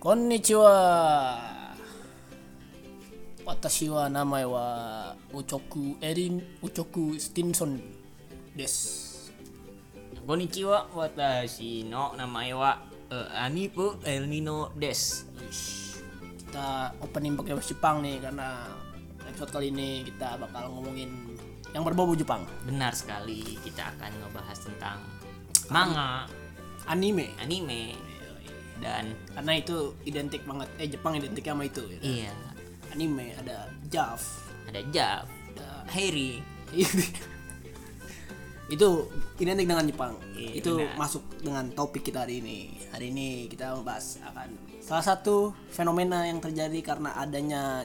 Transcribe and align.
Konnichiwa. 0.00 0.72
Watashi 3.44 3.92
wa 3.92 4.08
namae 4.08 4.44
wa 4.48 4.64
Uchoku 5.36 6.00
Erin 6.00 6.40
Uchoku 6.64 7.20
Stinson 7.20 7.76
desu. 8.56 9.28
Konnichiwa, 10.24 10.88
watashi 10.96 11.84
no 11.84 12.16
namae 12.16 12.56
wa 12.56 12.80
uh, 13.12 13.44
Anipu 13.44 14.00
El 14.08 14.24
Nino 14.24 14.72
des. 14.72 15.28
Kita 16.48 16.96
opening 17.04 17.36
pakai 17.36 17.52
bahasa 17.60 17.76
Jepang 17.76 18.00
nih 18.00 18.24
karena 18.24 18.72
episode 19.28 19.52
kali 19.52 19.68
ini 19.68 20.08
kita 20.08 20.40
bakal 20.40 20.72
ngomongin 20.72 21.36
yang 21.76 21.84
berbau 21.84 22.16
Jepang, 22.16 22.48
Benar 22.64 22.96
sekali, 22.96 23.60
kita 23.62 23.92
akan 23.94 24.10
ngebahas 24.16 24.58
tentang 24.64 24.98
manga, 25.68 26.24
anime. 26.88 27.30
anime, 27.38 27.94
dan 28.80 29.12
Karena 29.36 29.52
itu 29.60 29.92
identik 30.08 30.42
banget. 30.48 30.68
Eh 30.80 30.88
Jepang 30.88 31.12
identik 31.16 31.44
sama 31.44 31.68
itu. 31.68 31.84
Ya. 31.86 32.00
iya, 32.00 32.32
Anime 32.90 33.36
ada 33.38 33.70
JAV, 33.86 34.22
ada 34.72 34.80
Jav, 34.90 35.24
ada 35.54 35.68
Harry, 35.92 36.42
itu 38.74 38.88
identik 39.42 39.66
dengan 39.66 39.86
Jepang. 39.86 40.14
Iya, 40.34 40.50
itu 40.62 40.72
benar. 40.78 40.96
masuk 40.96 41.22
dengan 41.42 41.64
topik 41.74 42.06
kita 42.06 42.22
hari 42.22 42.38
ini. 42.38 42.78
Hari 42.94 43.10
ini 43.10 43.28
kita 43.50 43.74
membahas 43.74 44.22
akan 44.30 44.48
salah 44.78 45.04
satu 45.04 45.52
fenomena 45.70 46.26
yang 46.26 46.38
terjadi 46.38 46.78
karena 46.82 47.18
adanya 47.18 47.84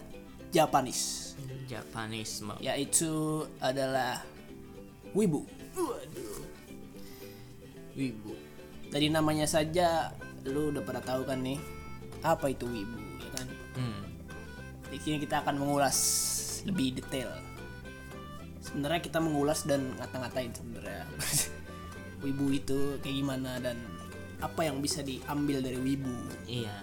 Japanese, 0.54 1.34
Japanisme. 1.66 2.54
yaitu 2.62 3.44
adalah 3.60 4.22
wibu. 5.18 5.44
Wibu. 7.98 8.32
Dari 8.92 9.10
namanya 9.10 9.50
saja 9.50 10.14
lu 10.46 10.70
udah 10.70 10.82
pada 10.82 11.02
tahu 11.02 11.26
kan 11.26 11.42
nih 11.42 11.58
apa 12.22 12.50
itu 12.50 12.66
wibu 12.66 13.00
ya 13.18 13.30
kan? 13.34 13.48
Hmm. 13.76 14.02
Di 14.88 14.98
sini 14.98 15.18
kita 15.18 15.42
akan 15.42 15.56
mengulas 15.58 15.98
lebih 16.64 16.98
detail. 16.98 17.30
Sebenarnya 18.62 19.02
kita 19.02 19.22
mengulas 19.22 19.66
dan 19.66 19.94
ngata-ngatain 19.96 20.52
sebenarnya. 20.52 21.06
wibu 22.26 22.50
itu 22.50 22.98
kayak 23.00 23.16
gimana 23.16 23.62
dan 23.62 23.78
apa 24.42 24.66
yang 24.66 24.82
bisa 24.82 25.02
diambil 25.02 25.62
dari 25.62 25.78
wibu. 25.78 26.16
Iya, 26.46 26.82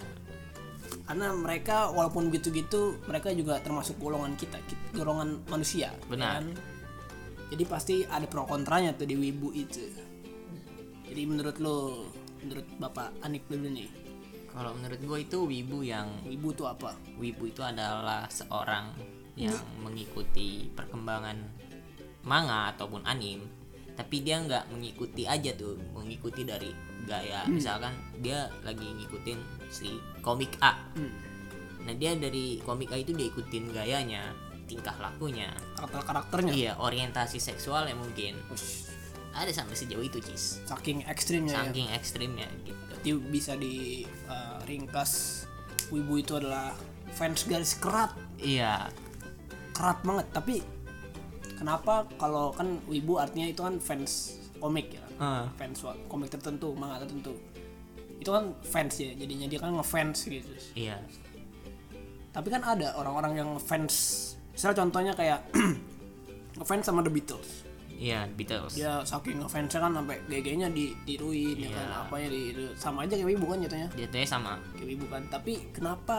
Karena 1.03 1.35
mereka 1.35 1.91
walaupun 1.91 2.31
gitu-gitu 2.31 3.03
mereka 3.05 3.35
juga 3.35 3.59
termasuk 3.59 3.99
golongan 3.99 4.39
kita, 4.39 4.63
kit- 4.65 4.91
golongan 4.95 5.43
manusia. 5.51 5.91
Benar. 6.07 6.41
kan? 6.41 6.47
Jadi 7.51 7.65
pasti 7.67 7.95
ada 8.07 8.25
pro 8.25 8.47
kontranya 8.47 8.95
tuh 8.95 9.05
di 9.05 9.19
wibu 9.19 9.51
itu. 9.53 9.83
Jadi 11.05 11.23
menurut 11.29 11.57
lo, 11.61 12.09
menurut 12.43 12.67
Bapak 12.79 13.15
Anik 13.23 13.47
dulu 13.47 13.71
nih, 13.71 13.91
kalau 14.53 14.77
menurut 14.77 15.01
gue 15.01 15.19
itu 15.25 15.39
wibu 15.49 15.81
yang 15.81 16.13
wibu 16.29 16.53
itu 16.53 16.65
apa? 16.69 16.93
Wibu 17.17 17.49
itu 17.49 17.65
adalah 17.65 18.29
seorang 18.29 18.93
yang 19.33 19.57
mengikuti 19.81 20.69
perkembangan 20.77 21.41
manga 22.23 22.71
ataupun 22.77 23.03
anim 23.09 23.41
tapi 23.93 24.25
dia 24.25 24.41
nggak 24.41 24.73
mengikuti 24.73 25.29
aja 25.29 25.53
tuh 25.57 25.77
mengikuti 25.93 26.45
dari 26.45 26.73
gaya. 27.05 27.45
Misalkan 27.49 27.93
dia 28.21 28.49
lagi 28.65 28.85
ngikutin 28.85 29.39
si 29.69 30.01
komik 30.25 30.57
A. 30.61 30.77
Hmm. 30.97 31.13
nah 31.83 31.91
dia 31.99 32.15
dari 32.15 32.63
komik 32.63 32.95
A 32.95 32.97
itu 33.03 33.11
dia 33.11 33.27
ikutin 33.27 33.75
gayanya 33.75 34.33
tingkah 34.71 34.95
lakunya. 35.03 35.51
Karakter-karakternya. 35.77 36.53
iya 36.55 36.73
orientasi 36.79 37.43
seksual 37.43 37.91
ya 37.91 37.97
mungkin. 37.99 38.39
Ush, 38.49 38.89
ada 39.33 39.49
sampai 39.49 39.73
sejauh 39.75 40.05
itu 40.05 40.21
cis 40.21 40.61
saking 40.65 41.05
ekstrimnya 41.09 41.57
ya. 41.57 41.61
saking 41.69 41.89
ekstrimnya 41.93 42.49
gitu 42.63 42.81
Berarti 43.03 43.11
bisa 43.35 43.53
di 43.59 44.07
uh, 44.31 44.63
ringkas 44.63 45.43
wibu 45.91 46.23
itu 46.23 46.39
adalah 46.39 46.71
fans 47.13 47.43
garis 47.45 47.75
kerat, 47.77 48.15
iya 48.39 48.87
kerat 49.75 49.99
banget. 50.07 50.27
Tapi 50.31 50.63
kenapa 51.59 52.07
kalau 52.15 52.55
kan 52.55 52.79
wibu 52.87 53.19
artinya 53.19 53.51
itu 53.51 53.61
kan 53.61 53.83
fans 53.83 54.39
komik 54.57 54.95
ya, 54.95 55.05
Ah. 55.19 55.51
fans 55.59 55.83
komik 56.07 56.31
tertentu, 56.31 56.73
manga 56.79 57.03
tertentu. 57.03 57.35
Itu 58.23 58.31
kan 58.31 58.55
fans 58.63 59.03
ya, 59.03 59.11
jadinya 59.19 59.51
dia 59.51 59.59
kan 59.59 59.75
ngefans 59.75 60.31
gitu. 60.31 60.47
iya 60.79 61.03
Tapi 62.31 62.49
kan 62.49 62.63
ada 62.63 62.95
orang-orang 62.97 63.35
yang 63.35 63.51
fans, 63.59 63.93
misalnya 64.55 64.79
contohnya 64.87 65.13
kayak 65.13 65.43
ngefans 66.57 66.87
sama 66.87 67.03
The 67.03 67.11
Beatles. 67.11 67.67
Iya 68.03 68.27
Beatles. 68.27 68.75
Dia 68.75 69.07
saking 69.07 69.39
ngefansnya 69.39 69.79
kan 69.79 69.93
sampai 69.95 70.19
GG-nya 70.27 70.69
ditiruin 70.69 71.55
ya 71.57 71.71
kan, 71.71 71.87
Iya. 71.87 72.03
apanya 72.03 72.29
di 72.29 72.43
sama 72.75 73.07
aja 73.07 73.15
kayak 73.15 73.29
wibu 73.31 73.47
kan 73.47 73.59
jatuhnya. 73.63 73.89
tuh 73.95 74.27
sama. 74.27 74.53
Kayak 74.75 74.89
wibu 74.91 75.07
kan. 75.07 75.23
Tapi 75.31 75.53
kenapa 75.71 76.17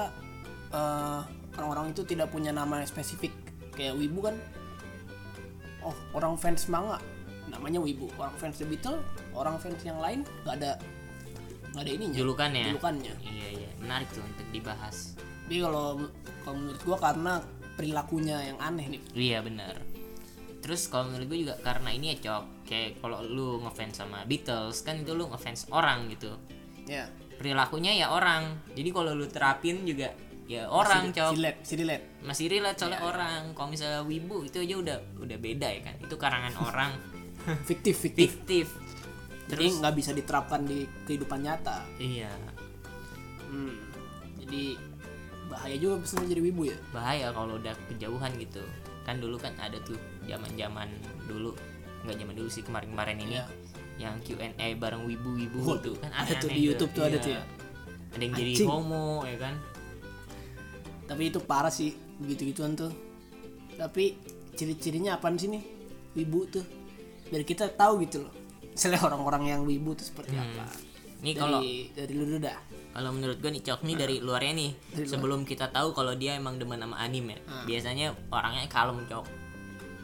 eh, 0.71 1.19
orang-orang 1.53 1.91
itu 1.91 2.01
tidak 2.01 2.31
punya 2.31 2.55
nama 2.55 2.79
yang 2.79 2.87
spesifik? 2.87 3.35
Kayak 3.75 3.99
wibu 3.99 4.23
kan 4.23 4.35
oh 5.83 5.95
orang 6.15 6.39
fans 6.39 6.71
manga 6.71 6.97
namanya 7.51 7.83
wibu. 7.83 8.07
Orang 8.15 8.33
fans 8.39 8.57
The 8.57 8.65
Beatles 8.65 9.03
orang 9.35 9.59
fans 9.59 9.83
yang 9.83 9.99
lain 9.99 10.23
nggak 10.47 10.55
ada 10.63 10.71
nggak 11.75 11.83
ada 11.83 11.91
ininya. 11.91 12.15
Julukannya. 12.17 12.63
Julukannya. 12.71 13.13
Iya 13.19 13.47
iya. 13.59 13.69
Menarik 13.83 14.07
tuh 14.09 14.23
untuk 14.23 14.47
dibahas. 14.49 15.19
Jadi 15.45 15.59
kalau 15.59 16.07
kalau 16.47 16.55
menurut 16.55 16.81
gua 16.87 16.97
karena 16.97 17.33
perilakunya 17.75 18.37
yang 18.47 18.57
aneh 18.61 18.85
nih. 18.97 19.01
Iya 19.13 19.37
benar. 19.43 19.75
Terus 20.63 20.87
kalau 20.87 21.11
menurut 21.11 21.27
gue 21.27 21.39
juga 21.43 21.59
karena 21.59 21.91
ini 21.91 22.15
ya 22.15 22.17
cok, 22.23 22.63
kayak 22.63 23.03
kalau 23.03 23.19
lu 23.19 23.59
ngefans 23.67 23.99
sama 23.99 24.23
Beatles 24.23 24.79
kan 24.81 24.95
itu 24.95 25.11
lu 25.11 25.27
ngefans 25.27 25.67
orang 25.75 26.07
gitu. 26.07 26.31
ya 26.87 27.03
Perilakunya 27.35 27.91
ya 27.99 28.15
orang. 28.15 28.63
Jadi 28.71 28.89
kalau 28.89 29.11
lu 29.11 29.27
terapin 29.27 29.83
juga 29.83 30.15
ya 30.47 30.71
orang 30.71 31.11
cok. 31.11 31.35
silet 31.35 31.57
silet 31.67 32.01
Masih 32.23 32.47
relate 32.47 32.79
soalnya 32.79 33.03
orang. 33.03 33.51
Kalau 33.51 33.67
misalnya 33.67 34.07
wibu 34.07 34.47
itu 34.47 34.63
aja 34.63 34.75
udah 34.79 34.97
udah 35.19 35.37
beda 35.37 35.67
ya 35.67 35.81
kan. 35.83 35.95
Itu 35.99 36.15
karangan 36.15 36.55
orang 36.55 36.91
fiktif 37.67 37.99
fiktif 37.99 38.31
fiktif. 38.39 38.67
jadi 39.51 39.67
nggak 39.83 39.93
bisa 39.99 40.15
diterapkan 40.15 40.63
di 40.63 40.87
kehidupan 41.03 41.43
nyata 41.43 41.83
Iya. 41.99 42.31
hmm. 43.51 43.75
jadi 44.39 44.79
bahaya 45.51 45.75
juga 45.75 45.99
sebenarnya 46.07 46.31
jadi 46.33 46.43
wibu 46.47 46.63
ya 46.71 46.77
Bahaya 46.95 47.27
kalau 47.35 47.59
udah 47.59 47.75
kejauhan 47.91 48.31
gitu. 48.39 48.63
Kan 49.03 49.19
dulu 49.19 49.35
kan 49.35 49.51
ada 49.59 49.75
tuh 49.83 49.99
zaman-zaman 50.25 50.87
dulu 51.23 51.51
nggak 52.03 52.15
zaman 52.17 52.33
dulu 52.33 52.49
sih 52.49 52.61
kemarin-kemarin 52.61 53.17
ini 53.17 53.37
Iya. 53.37 53.45
yang 53.95 54.15
Q&A 54.19 54.67
bareng 54.75 55.05
wibu-wibu 55.05 55.59
gitu 55.77 55.91
kan 55.97 56.11
ada 56.11 56.33
tuh 56.35 56.49
di 56.49 56.59
YouTube 56.61 56.91
tuh 56.91 57.03
ada 57.03 57.15
Iya. 57.15 57.23
tuh 57.23 57.31
ya. 57.31 57.43
ada 58.11 58.21
yang 58.21 58.33
jadi 58.33 58.51
Anjing. 58.53 58.69
homo 58.69 59.07
ya 59.23 59.37
kan 59.37 59.55
tapi 61.03 61.29
itu 61.29 61.39
parah 61.39 61.69
sih 61.69 61.91
begitu 62.17 62.49
gituan 62.49 62.73
tuh 62.73 62.91
tapi 63.73 64.17
ciri-cirinya 64.53 65.17
apaan 65.17 65.35
sih 65.35 65.49
nih 65.49 65.63
wibu 66.13 66.45
tuh 66.47 66.63
biar 67.27 67.41
kita 67.41 67.69
tahu 67.69 68.01
gitu 68.01 68.23
loh 68.23 68.33
misalnya 68.65 69.01
orang-orang 69.01 69.43
yang 69.47 69.61
wibu 69.63 69.93
tuh 69.93 70.05
seperti 70.05 70.33
apa 70.33 70.65
ini 71.23 71.31
kalau 71.33 71.61
dari 71.93 72.13
lu 72.13 72.37
dah 72.37 72.57
kalau 72.93 73.09
menurut 73.09 73.41
gue 73.41 73.49
nih 73.49 73.63
cok 73.63 73.81
nih 73.81 73.95
dari 73.97 74.15
luarnya 74.21 74.53
nih. 74.53 74.71
Dari 74.93 75.01
luar. 75.01 75.13
sebelum 75.17 75.39
kita 75.49 75.73
tahu 75.73 75.97
kalau 75.97 76.13
dia 76.13 76.37
emang 76.37 76.61
demen 76.61 76.77
sama 76.77 76.93
anime 76.99 77.41
Ah. 77.49 77.65
biasanya 77.65 78.13
orangnya 78.29 78.69
kalem 78.69 79.01
cok 79.09 79.25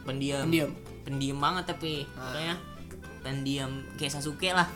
pendiam 0.02 0.44
Pendiam. 0.44 0.70
pendiam 1.02 1.38
banget 1.38 1.64
tapi 1.68 2.04
Ah. 2.14 2.56
pendiam 3.20 3.68
kayak 3.94 4.12
Sasuke 4.12 4.50
lah 4.50 4.68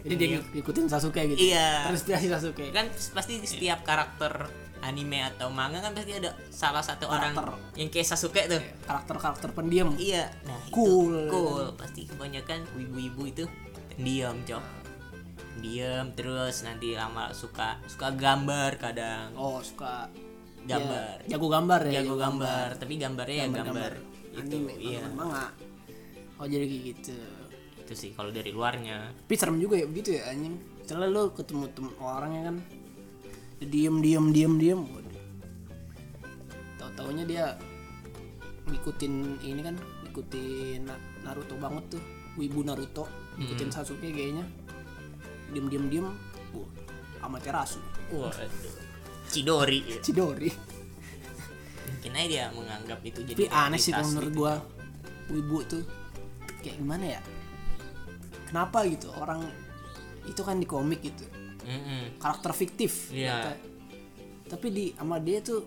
jadi 0.00 0.14
dia 0.16 0.28
ngikutin 0.50 0.86
Sasuke 0.86 1.22
gitu 1.26 1.38
Iya. 1.44 1.86
terinspirasi 1.86 2.26
Sasuke 2.28 2.64
kan 2.70 2.86
pasti 2.90 3.38
setiap 3.40 3.82
karakter 3.82 4.48
anime 4.80 5.24
atau 5.24 5.48
manga 5.48 5.78
kan 5.78 5.92
pasti 5.92 6.12
ada 6.12 6.36
salah 6.48 6.82
satu 6.82 7.06
Karakter. 7.06 7.40
orang 7.40 7.56
yang 7.72 7.88
kayak 7.88 8.04
Sasuke 8.04 8.44
tuh 8.44 8.60
karakter-karakter 8.82 9.48
pendiam 9.50 9.96
Iya, 9.96 10.28
nah 10.42 10.60
Cool. 10.68 11.24
itu 11.24 11.30
cool. 11.30 11.66
Pasti 11.74 12.04
kebanyakan 12.04 12.68
wibu-wibu 12.74 13.22
itu 13.24 13.44
diam, 13.96 14.36
cok. 14.42 14.64
Diam 15.56 16.12
terus 16.12 16.60
nanti 16.60 16.92
lama 16.92 17.30
suka 17.30 17.78
suka 17.86 18.12
gambar 18.12 18.76
kadang. 18.76 19.32
oh 19.34 19.62
suka 19.62 20.10
Gambar. 20.64 21.20
dia 21.22 21.36
jago 21.36 21.46
gambar 21.46 21.80
ya 21.84 21.92
Jago 22.00 22.16
gambar, 22.16 22.68
tapi 22.74 22.92
gambarnya 22.96 23.36
ya 23.38 23.48
gambar. 23.48 23.92
Itu 24.34 24.56
anime 24.58 24.74
iya. 24.82 25.06
manga 25.14 25.54
oh 26.38 26.46
jadi 26.50 26.66
kayak 26.66 26.82
gitu. 26.90 27.16
Itu 27.84 27.92
sih 27.94 28.10
kalau 28.16 28.34
dari 28.34 28.50
luarnya. 28.50 29.14
tapi 29.14 29.34
serem 29.38 29.62
juga 29.62 29.78
ya 29.78 29.86
begitu 29.86 30.18
ya 30.18 30.26
anjing. 30.32 30.58
Setelah 30.82 31.08
lu 31.08 31.22
ketemu 31.32 31.64
tem 31.72 31.86
orangnya 32.02 32.42
kan 32.50 32.56
diem 33.62 33.96
diem 34.02 34.26
diem 34.34 34.54
diem. 34.58 34.80
Tahu 36.80 36.90
taunya 36.98 37.24
dia 37.24 37.44
ngikutin 38.66 39.12
ini 39.44 39.60
kan 39.62 39.76
ngikutin 40.08 40.80
Na- 40.88 41.02
Naruto 41.22 41.54
banget 41.60 41.96
tuh. 41.96 42.02
Wibu 42.34 42.66
Naruto 42.66 43.06
ngikutin 43.38 43.70
Sasuke 43.70 44.10
kayaknya. 44.10 44.44
Diem 45.54 45.66
diem 45.70 45.86
diem. 45.86 46.06
Wah 46.54 46.70
Amaterasu 47.24 47.80
Waduh. 48.12 48.46
Cidori. 49.32 49.80
Chidori 50.04 50.73
Mungkin 52.04 52.20
aja 52.20 52.28
dia 52.28 52.44
menganggap 52.50 53.00
itu 53.00 53.20
jadi 53.24 53.40
tapi 53.40 53.48
aneh 53.48 53.80
sih 53.80 53.88
kalau 53.88 54.04
menurut 54.06 54.28
gitu. 54.28 54.38
gua 54.38 54.54
wibu 55.26 55.58
tuh 55.64 55.82
kayak 56.60 56.76
gimana 56.76 57.04
ya 57.10 57.20
kenapa 58.46 58.84
gitu 58.84 59.08
orang 59.14 59.40
itu 60.24 60.36
kan 60.38 60.56
di 60.56 60.64
komik 60.64 61.00
gitu 61.00 61.24
Mm-mm. 61.64 62.16
karakter 62.18 62.52
fiktif 62.52 63.08
Iya. 63.08 63.32
kata. 63.34 63.52
tapi 64.46 64.66
di 64.68 64.84
sama 64.92 65.16
dia 65.18 65.40
tuh 65.40 65.64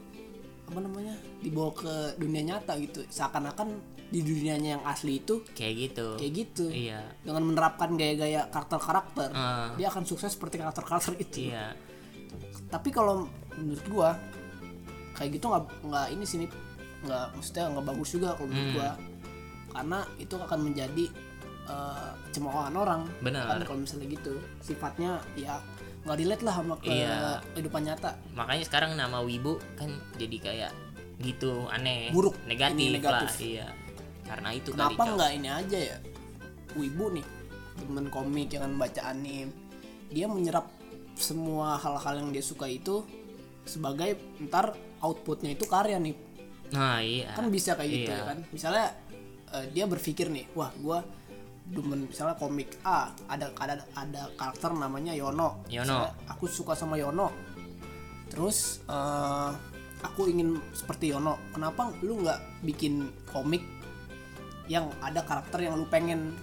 apa 0.64 0.78
namanya 0.78 1.14
dibawa 1.40 1.74
ke 1.74 1.94
dunia 2.16 2.46
nyata 2.46 2.78
gitu 2.78 3.02
seakan-akan 3.04 3.74
di 4.08 4.22
dunianya 4.22 4.78
yang 4.78 4.84
asli 4.86 5.18
itu 5.18 5.42
kayak 5.52 5.74
gitu 5.90 6.08
kayak 6.16 6.34
gitu 6.38 6.66
iya 6.70 7.02
dengan 7.20 7.44
menerapkan 7.44 7.98
gaya-gaya 7.98 8.46
karakter-karakter 8.48 9.34
Ah. 9.34 9.74
dia 9.74 9.90
akan 9.90 10.06
sukses 10.06 10.32
seperti 10.32 10.62
karakter-karakter 10.62 11.18
itu 11.18 11.50
iya 11.50 11.74
tapi 12.68 12.90
kalau 12.90 13.26
menurut 13.58 13.86
gua 13.90 14.10
kayak 15.18 15.34
gitu 15.34 15.50
nggak 15.50 15.64
nggak 15.84 16.08
ini 16.10 16.24
sini 16.24 16.46
nggak 17.00 17.26
maksudnya 17.34 17.66
nggak 17.70 17.86
bagus 17.86 18.10
juga 18.12 18.30
kalau 18.34 18.48
menurut 18.48 18.64
Hmm. 18.64 18.76
gua 18.76 18.92
karena 19.70 20.00
itu 20.18 20.36
akan 20.36 20.60
menjadi 20.64 21.06
eh, 21.68 22.12
cemoohan 22.32 22.74
orang 22.74 23.02
Benar. 23.20 23.44
kan 23.50 23.62
kalau 23.66 23.80
misalnya 23.82 24.08
gitu 24.08 24.34
sifatnya 24.58 25.20
ya 25.36 25.60
nggak 26.02 26.16
relate 26.16 26.44
lah 26.44 26.56
sama 26.56 26.76
ke 26.78 26.88
Iya. 26.88 27.44
kehidupan 27.52 27.82
nyata 27.84 28.16
makanya 28.32 28.64
sekarang 28.64 28.92
nama 28.94 29.20
wibu 29.20 29.60
kan 29.76 29.90
jadi 30.16 30.38
kayak 30.40 30.72
gitu 31.20 31.68
aneh 31.68 32.08
Buruk. 32.10 32.38
negatif, 32.46 32.80
Ini 32.80 32.96
negatif. 32.96 33.28
lah 33.28 33.36
iya 33.44 33.68
karena 34.24 34.50
itu 34.54 34.70
kenapa 34.72 35.02
nggak 35.04 35.32
ini 35.34 35.50
aja 35.50 35.78
ya 35.92 35.98
wibu 36.74 37.12
nih 37.12 37.26
temen 37.76 38.06
komik 38.08 38.50
yang 38.50 38.74
baca 38.74 39.02
anim 39.06 39.52
dia 40.08 40.26
menyerap 40.26 40.72
semua 41.14 41.76
hal-hal 41.76 42.16
yang 42.18 42.30
dia 42.32 42.42
suka 42.42 42.64
itu 42.64 43.04
sebagai 43.64 44.16
ntar 44.42 44.72
outputnya 45.02 45.54
itu 45.54 45.66
karya 45.66 45.98
nih. 45.98 46.16
Nah 46.74 47.00
iya. 47.00 47.32
Kan 47.32 47.48
bisa 47.48 47.74
kayak 47.74 47.90
gitu 47.90 48.12
Iya. 48.12 48.20
ya 48.20 48.24
kan. 48.28 48.38
Misalnya 48.52 48.86
eh, 49.54 49.66
dia 49.72 49.86
berpikir 49.88 50.28
nih 50.28 50.46
wah 50.54 50.72
gua 50.80 51.00
demen 51.68 52.08
misalnya 52.08 52.40
komik 52.40 52.80
A 52.88 53.12
ada 53.28 53.52
ada 53.60 53.84
ada 53.92 54.22
karakter 54.40 54.72
namanya 54.72 55.12
Yono. 55.12 55.64
Yono. 55.68 55.84
Misalnya 56.08 56.12
aku 56.28 56.46
suka 56.48 56.74
sama 56.76 56.96
Yono. 56.96 57.32
Terus 58.32 58.84
eh, 58.88 59.52
aku 60.04 60.28
ingin 60.28 60.60
seperti 60.72 61.12
Yono. 61.12 61.40
Kenapa 61.52 61.92
lu 62.04 62.24
nggak 62.24 62.64
bikin 62.64 63.12
komik 63.32 63.64
yang 64.68 64.92
ada 65.00 65.24
karakter 65.24 65.64
yang 65.64 65.80
lu 65.80 65.88
pengen? 65.88 66.36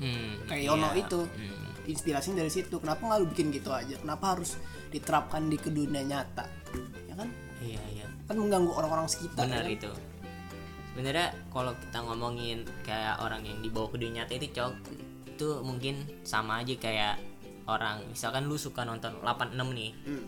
Hmm, 0.00 0.40
kayak 0.48 0.62
iya. 0.64 0.70
Yono 0.72 0.88
itu. 0.96 1.20
Hmm. 1.26 1.68
inspirasinya 1.80 2.44
dari 2.46 2.52
situ. 2.52 2.78
Kenapa 2.78 3.02
nggak 3.02 3.18
lu 3.18 3.26
bikin 3.34 3.50
gitu 3.50 3.74
aja? 3.74 3.98
Kenapa 3.98 4.38
harus 4.38 4.54
diterapkan 4.94 5.50
di 5.50 5.58
ke 5.58 5.74
dunia 5.74 6.06
nyata 6.06 6.46
iya 7.62 7.82
iya. 7.94 8.06
Kan 8.26 8.36
mengganggu 8.40 8.72
orang-orang 8.72 9.06
sekitar 9.08 9.46
benar 9.46 9.64
kan? 9.64 9.70
itu. 9.70 9.90
Sebenarnya 10.90 11.28
kalau 11.54 11.72
kita 11.78 11.98
ngomongin 12.02 12.58
kayak 12.82 13.22
orang 13.22 13.46
yang 13.46 13.58
dibawa 13.62 13.86
ke 13.88 13.96
dunia 14.02 14.26
nyata 14.26 14.32
itu 14.36 14.48
cok 14.52 14.74
itu 15.30 15.48
mungkin 15.64 15.94
sama 16.26 16.60
aja 16.60 16.74
kayak 16.76 17.16
orang. 17.64 18.02
Misalkan 18.10 18.50
lu 18.50 18.58
suka 18.58 18.82
nonton 18.84 19.16
86 19.22 19.56
nih 19.72 19.92
Hmm. 20.04 20.26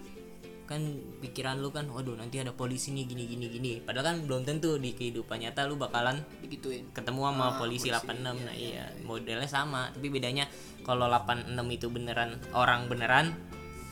kan 0.63 0.79
pikiran 1.21 1.61
lu 1.61 1.69
kan 1.69 1.85
waduh 1.91 2.17
nanti 2.17 2.41
ada 2.41 2.55
polisi 2.55 2.95
nih 2.97 3.05
gini 3.05 3.29
gini 3.29 3.47
gini. 3.53 3.73
Padahal 3.85 4.15
kan 4.15 4.17
belum 4.25 4.47
tentu 4.49 4.81
di 4.81 4.97
kehidupan 4.97 5.43
nyata 5.45 5.69
lu 5.69 5.77
bakalan 5.77 6.23
digituin. 6.41 6.89
ketemu 6.97 7.29
sama 7.29 7.61
polisi, 7.61 7.93
86 7.93 8.41
nah 8.41 8.57
iya, 8.57 8.89
modelnya 9.05 9.45
sama. 9.51 9.93
Tapi 9.93 10.09
bedanya 10.09 10.49
kalau 10.87 11.13
86 11.13 11.53
itu 11.77 11.87
beneran 11.93 12.41
orang 12.57 12.89
beneran 12.89 13.37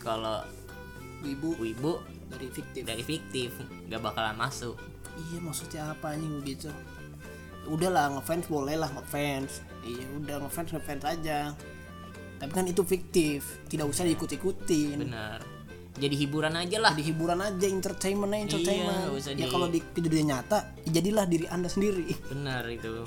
kalau 0.00 0.40
ibu 1.20 1.52
wibu 1.60 2.00
dari 2.30 2.48
fiktif. 2.48 2.82
Dari 2.86 3.02
fiktif. 3.02 3.50
Nggak 3.90 4.00
bakalan 4.00 4.36
masuk. 4.38 4.78
Iya 5.18 5.38
maksudnya 5.42 5.82
apa 5.90 6.14
anjing 6.14 6.38
begitu 6.40 6.70
udahlah 7.68 8.08
ngefans 8.16 8.48
boleh 8.48 8.74
lah 8.78 8.88
ngefans. 8.88 9.60
Iya 9.84 10.06
udah 10.16 10.36
ngefans 10.46 10.70
ngefans 10.72 11.04
aja. 11.04 11.52
Tapi 12.40 12.52
kan 12.56 12.64
itu 12.64 12.82
fiktif. 12.82 13.60
Tidak 13.68 13.84
usah 13.84 14.08
diikut-ikutin. 14.08 14.96
Bener 15.06 15.40
jadi 16.00 16.16
hiburan 16.16 16.54
aja 16.56 16.76
lah. 16.80 16.92
Jadi 16.96 17.04
hiburan 17.12 17.40
aja 17.44 17.66
entertainment 17.68 18.32
aja 18.32 18.42
entertainment. 18.48 19.04
Iya, 19.04 19.10
usah 19.12 19.32
ya 19.36 19.44
di- 19.44 19.52
kalau 19.52 19.66
di 19.68 19.80
kejadian 19.84 20.26
nyata 20.32 20.58
ya 20.88 20.90
jadilah 20.96 21.24
diri 21.28 21.46
anda 21.50 21.68
sendiri. 21.68 22.08
Benar 22.32 22.64
itu. 22.72 23.04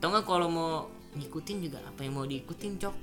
Atau 0.00 0.08
nggak 0.08 0.24
kalau 0.24 0.48
mau 0.48 0.70
ngikutin 1.12 1.56
juga 1.60 1.78
apa 1.84 2.00
yang 2.00 2.16
mau 2.16 2.24
diikutin 2.24 2.80
cok? 2.80 2.94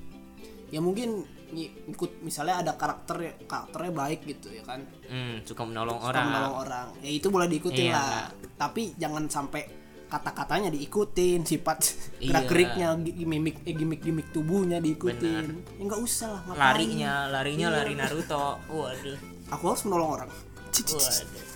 Ya 0.74 0.82
mungkin 0.82 1.22
ng- 1.50 1.74
ikut 1.88 2.20
misalnya 2.20 2.60
ada 2.60 2.74
karakter 2.74 3.16
karakternya 3.42 3.92
baik 3.92 4.20
gitu 4.26 4.48
ya 4.50 4.62
kan? 4.62 4.84
Hmm, 5.04 5.40
suka 5.42 5.64
menolong 5.64 5.96
Suka 5.96 6.10
orang. 6.10 6.26
menolong 6.26 6.56
orang. 6.60 6.88
Ya 7.00 7.10
itu 7.10 7.28
boleh 7.28 7.48
diikutin 7.48 7.88
Iya. 7.88 7.96
lah. 7.96 8.28
Tapi 8.58 8.94
jangan 8.96 9.26
sampai 9.26 9.64
kata-katanya 10.08 10.70
diikutin 10.70 11.44
sifat 11.44 11.78
Iya. 12.20 12.32
gerak-geriknya 12.32 12.88
gi- 13.02 13.24
mimik 13.24 13.64
eh, 13.64 13.74
gimmick-gimmick 13.74 14.32
tubuhnya 14.32 14.78
diikutin. 14.78 15.46
Ya 15.74 15.82
nggak 15.82 16.00
usah 16.00 16.28
lah 16.30 16.42
ngapain? 16.46 16.64
Larinya 16.64 17.14
larinya 17.28 17.68
Iya. 17.70 17.76
lari 17.76 17.94
Naruto. 17.94 18.46
Waduh. 18.68 19.20
Aku 19.50 19.64
harus 19.66 19.84
menolong 19.84 20.12
orang. 20.18 20.30
Waduh. 20.76 21.48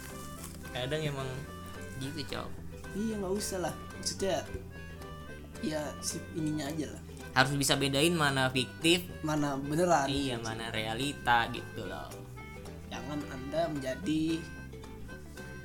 Kadang 0.71 1.01
emang 1.01 1.27
gitu 1.99 2.23
cok. 2.27 2.47
Iya 2.93 3.13
nggak 3.17 3.33
usah 3.33 3.57
lah. 3.61 3.73
Maksudnya 3.95 4.43
ya 5.61 5.77
ininya 6.33 6.65
aja 6.65 6.89
lah 6.89 7.01
harus 7.31 7.53
bisa 7.55 7.79
bedain 7.79 8.11
mana 8.11 8.51
fiktif 8.51 9.07
mana 9.23 9.55
beneran. 9.55 10.07
iya 10.11 10.35
mana 10.39 10.67
realita 10.71 11.47
gitu 11.55 11.87
loh. 11.87 12.11
Jangan 12.91 13.19
anda 13.31 13.71
menjadi 13.71 14.43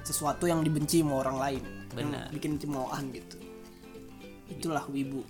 sesuatu 0.07 0.47
yang 0.47 0.63
dibenci 0.63 1.03
sama 1.03 1.27
orang 1.27 1.37
lain. 1.39 1.63
Benar. 1.97 2.29
bikin 2.31 2.61
cemoohan 2.61 3.09
gitu. 3.11 3.41
Itulah 4.53 4.85
wibu. 4.93 5.25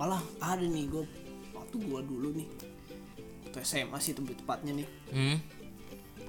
Malah 0.00 0.22
ada 0.42 0.64
nih 0.64 0.88
gue 0.90 1.04
waktu 1.54 1.76
gue 1.76 2.00
dulu 2.02 2.28
nih 2.34 2.48
waktu 3.46 3.58
SMA 3.62 3.98
sih 4.02 4.16
lebih 4.16 4.34
tepatnya 4.42 4.82
nih. 4.82 4.88
Hmm? 5.14 5.38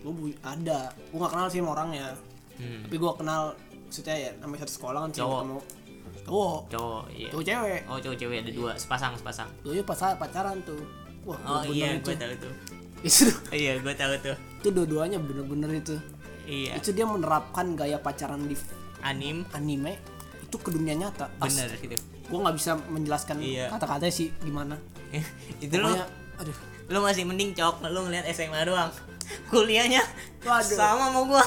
gue 0.02 0.34
ada. 0.46 0.94
Gue 1.10 1.18
gak 1.18 1.34
kenal 1.34 1.48
sih 1.50 1.62
sama 1.64 1.74
orangnya. 1.74 2.14
Hmm. 2.62 2.86
tapi 2.86 2.96
gue 3.02 3.12
kenal 3.18 3.58
maksudnya 3.90 4.16
ya 4.16 4.32
namanya 4.38 4.64
satu 4.64 4.74
sekolah 4.78 5.00
kan 5.04 5.10
sih 5.12 5.20
ketemu 5.20 5.60
cowok. 6.26 6.60
Cowok 6.72 7.04
iya. 7.12 7.30
Cowok 7.30 7.46
cewek. 7.46 7.82
Oh 7.90 7.98
cowok 8.00 8.18
cewek 8.18 8.38
ada 8.44 8.52
dua 8.52 8.72
sepasang 8.78 9.14
sepasang. 9.18 9.50
Dulu 9.64 9.82
pas 9.84 10.00
pacaran 10.16 10.58
tuh. 10.64 10.82
Wah 11.28 11.38
oh 11.46 11.62
iya 11.70 11.98
gue 12.00 12.16
tahu 12.16 12.34
tuh. 12.40 12.54
Itu 13.02 13.26
iya 13.54 13.78
gue 13.78 13.94
tahu 13.94 14.14
tuh. 14.22 14.36
Itu 14.64 14.70
dua-duanya 14.72 15.18
bener-bener 15.20 15.82
itu. 15.82 15.96
Iya. 16.48 16.78
Itu 16.80 16.96
dia 16.96 17.06
menerapkan 17.06 17.76
gaya 17.78 17.98
pacaran 18.02 18.46
di 18.46 18.56
anim. 19.02 19.44
anime 19.54 19.98
itu 20.42 20.56
ke 20.60 20.70
dunia 20.72 20.96
nyata. 20.98 21.30
As- 21.40 21.54
bener 21.56 21.72
gitu. 21.80 21.96
gue 22.32 22.40
nggak 22.40 22.56
bisa 22.56 22.80
menjelaskan 22.88 23.44
Iya. 23.44 23.68
kata-katanya 23.76 24.14
sih 24.14 24.32
gimana. 24.40 24.80
Itu 25.64 25.76
pokoknya 25.76 26.08
aduh. 26.40 26.56
lu 26.88 27.00
masih 27.04 27.28
mending 27.28 27.52
cok. 27.52 27.84
Lu 27.92 28.08
ngeliat 28.08 28.24
SMA 28.32 28.64
doang. 28.64 28.88
Kuliahnya 29.52 30.00
Waduh. 30.48 30.76
sama 30.76 31.12
sama 31.12 31.20
gua. 31.28 31.44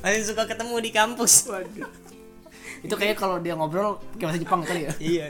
Masih 0.00 0.32
suka 0.32 0.48
ketemu 0.48 0.80
di 0.80 0.90
kampus. 0.92 1.52
Waduh 1.52 2.01
itu 2.82 2.94
kayak 2.98 3.16
kalau 3.16 3.38
dia 3.38 3.54
ngobrol 3.54 3.98
kayak 4.18 4.34
bahasa 4.34 4.38
Jepang 4.42 4.60
kali 4.66 4.80
ya. 4.86 4.92
Iya. 4.98 5.26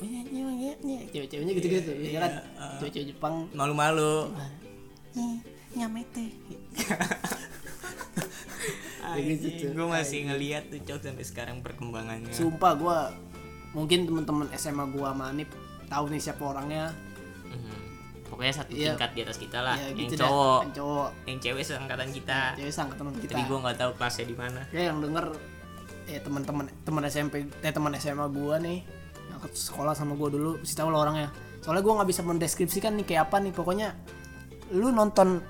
Iya, 0.00 0.20
iya, 0.32 0.48
iya, 0.48 0.72
iya. 0.80 1.00
cewek-ceweknya 1.12 1.52
gitu-gitu 1.60 1.92
ya 2.00 2.24
kan 2.24 2.32
cewek-cewek 2.80 3.06
Jepang. 3.16 3.48
Malu-malu. 3.52 4.32
Iya, 5.12 5.36
nyamete. 5.76 6.26
Gitu 9.10 9.74
gue 9.74 9.86
masih 9.90 10.30
ngeliat 10.30 10.70
tuh 10.70 10.78
cok 10.86 11.02
sampai 11.02 11.26
sekarang 11.26 11.56
perkembangannya. 11.66 12.30
Sumpah 12.30 12.78
gue 12.78 12.98
mungkin 13.74 14.06
teman-teman 14.06 14.46
SMA 14.54 14.86
gua 14.90 15.14
sama 15.14 15.30
Anip 15.34 15.50
tahu 15.90 16.04
nih 16.10 16.20
siapa 16.22 16.42
orangnya. 16.42 16.94
Mhm. 17.50 17.78
pokoknya 18.30 18.62
satu 18.62 18.70
Iya. 18.70 18.94
tingkat 18.94 19.10
di 19.10 19.20
atas 19.26 19.38
kita 19.42 19.58
lah. 19.58 19.74
Ya 19.74 19.90
yang 19.90 19.98
gitu 20.06 20.14
cowok. 20.22 20.60
Yang 20.62 20.74
cowok. 20.78 21.08
Yang 21.26 21.38
cewek 21.42 21.62
seangkatan 21.66 22.08
kita. 22.14 22.40
Cewek 22.54 22.74
sangkatan 22.78 23.04
kita. 23.18 23.32
tapi 23.34 23.42
gue 23.42 23.58
nggak 23.58 23.76
tahu 23.82 23.90
kelasnya 23.98 24.26
di 24.30 24.36
mana. 24.38 24.60
Ya 24.70 24.82
yang 24.86 24.98
denger 25.02 25.26
eh 26.08 26.20
teman-teman 26.22 26.70
teman 26.86 27.02
SMP 27.08 27.44
eh 27.44 27.72
teman 27.72 27.92
SMA 27.98 28.26
gua 28.32 28.56
nih 28.62 28.80
yang 29.28 29.40
sekolah 29.52 29.92
sama 29.92 30.16
gua 30.16 30.28
dulu 30.32 30.50
pasti 30.62 30.74
tahu 30.78 30.88
lah 30.92 31.04
orangnya. 31.04 31.28
Soalnya 31.60 31.82
gua 31.84 31.92
nggak 32.00 32.08
bisa 32.08 32.22
mendeskripsikan 32.24 32.96
nih 32.96 33.04
kayak 33.04 33.22
apa 33.28 33.36
nih 33.42 33.52
pokoknya 33.52 33.88
lu 34.72 34.94
nonton 34.94 35.42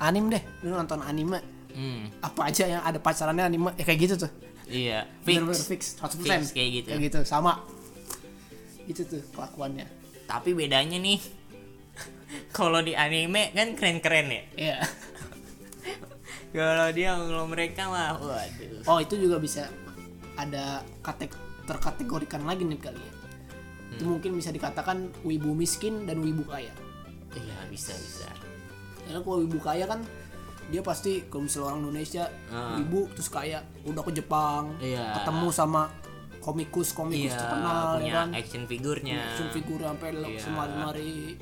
anim 0.00 0.26
deh 0.32 0.42
lu 0.64 0.74
nonton 0.74 1.00
anime. 1.04 1.40
Hmm. 1.74 2.06
apa 2.22 2.54
aja 2.54 2.70
yang 2.70 2.86
ada 2.86 3.02
pacarannya 3.02 3.50
anime 3.50 3.74
ya 3.74 3.82
kayak 3.82 3.98
gitu 4.06 4.14
tuh. 4.26 4.30
Iya 4.70 5.10
fix 5.26 5.34
bener-bener 5.42 5.66
fix. 5.66 5.82
100% 5.98 6.22
Fix, 6.22 6.42
kayak 6.54 6.70
gitu. 6.70 6.88
kayak 6.94 7.02
gitu 7.10 7.20
sama. 7.26 7.66
Itu 8.86 9.02
tuh 9.02 9.18
kelakuannya. 9.34 9.82
Tapi 10.30 10.54
bedanya 10.54 11.02
nih 11.02 11.18
kalau 12.54 12.78
di 12.78 12.94
anime 12.94 13.50
kan 13.50 13.74
keren-keren 13.74 14.26
ya. 14.30 14.42
Iya. 14.54 14.76
Kalau 16.54 16.86
dia 16.94 17.18
kalau 17.18 17.50
mereka 17.50 17.90
mah 17.90 18.14
waduh. 18.14 18.86
Oh 18.86 19.02
itu 19.02 19.18
juga 19.18 19.42
bisa 19.42 19.66
ada 20.36 20.64
katek 21.00 21.32
terkategorikan 21.64 22.44
lagi 22.44 22.62
nih 22.62 22.76
kali 22.76 22.98
ya. 22.98 23.12
Itu 23.94 24.04
mungkin 24.06 24.34
bisa 24.34 24.50
dikatakan 24.50 25.10
wibu 25.22 25.52
miskin 25.52 26.04
dan 26.04 26.18
wibu 26.18 26.44
kaya. 26.44 26.72
Iya 27.32 27.58
bisa 27.66 27.94
bisa. 27.94 28.28
Karena 29.02 29.20
kalau 29.20 29.40
ibu 29.40 29.58
kaya 29.58 29.84
kan 29.84 30.00
dia 30.64 30.80
pasti 30.80 31.28
kalau 31.28 31.44
misalnya 31.44 31.66
orang 31.68 31.80
Indonesia 31.82 32.24
Ah. 32.48 32.80
ibu 32.80 33.04
terus 33.12 33.28
kaya 33.28 33.60
udah 33.84 34.00
ke 34.00 34.12
Jepang 34.14 34.72
Iya. 34.80 35.12
ketemu 35.20 35.48
sama 35.52 35.92
komikus 36.40 36.96
komikus 36.96 37.36
terkenal 37.36 38.00
ya 38.00 38.00
punya 38.00 38.12
kan? 38.16 38.28
action 38.32 38.64
figurnya 38.64 39.16
action 39.28 39.48
figure 39.52 39.84
sampai 39.84 40.08
Iya. 40.16 40.40
semari-mari 40.40 41.36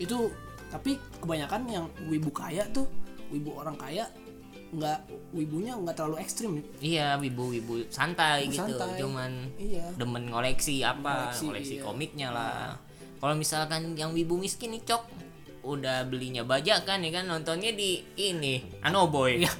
itu 0.00 0.32
tapi 0.72 0.96
kebanyakan 1.20 1.60
yang 1.68 1.84
wibu 2.08 2.32
kaya 2.32 2.64
tuh 2.72 2.88
wibu 3.28 3.52
orang 3.52 3.76
kaya 3.76 4.08
nggak 4.74 4.98
wibunya 5.36 5.76
nggak 5.76 5.94
terlalu 5.94 6.16
ekstrim 6.22 6.50
nih 6.58 6.64
iya 6.80 7.08
wibu-wibu 7.20 7.86
santai 7.92 8.48
gitu 8.48 8.64
Santai. 8.64 8.98
cuman 8.98 9.32
iya. 9.60 9.86
demen 9.94 10.30
ngoleksi 10.30 10.82
apa 10.82 11.30
Ngoleksi, 11.30 11.42
ngoleksi, 11.46 11.74
iya. 11.78 11.82
komiknya 11.84 12.28
lah. 12.32 12.74
Kalau 13.24 13.40
misalkan 13.40 13.96
yang 13.96 14.12
wibu 14.12 14.36
miskin 14.36 14.76
nih 14.76 14.84
cok 14.84 15.02
udah 15.64 16.04
belinya 16.04 16.44
bajakan 16.44 17.08
ya 17.08 17.10
kan 17.10 17.24
nontonnya 17.24 17.72
di 17.72 18.04
ini 18.20 18.60
Anoboy. 18.84 19.40
Iya. 19.40 19.52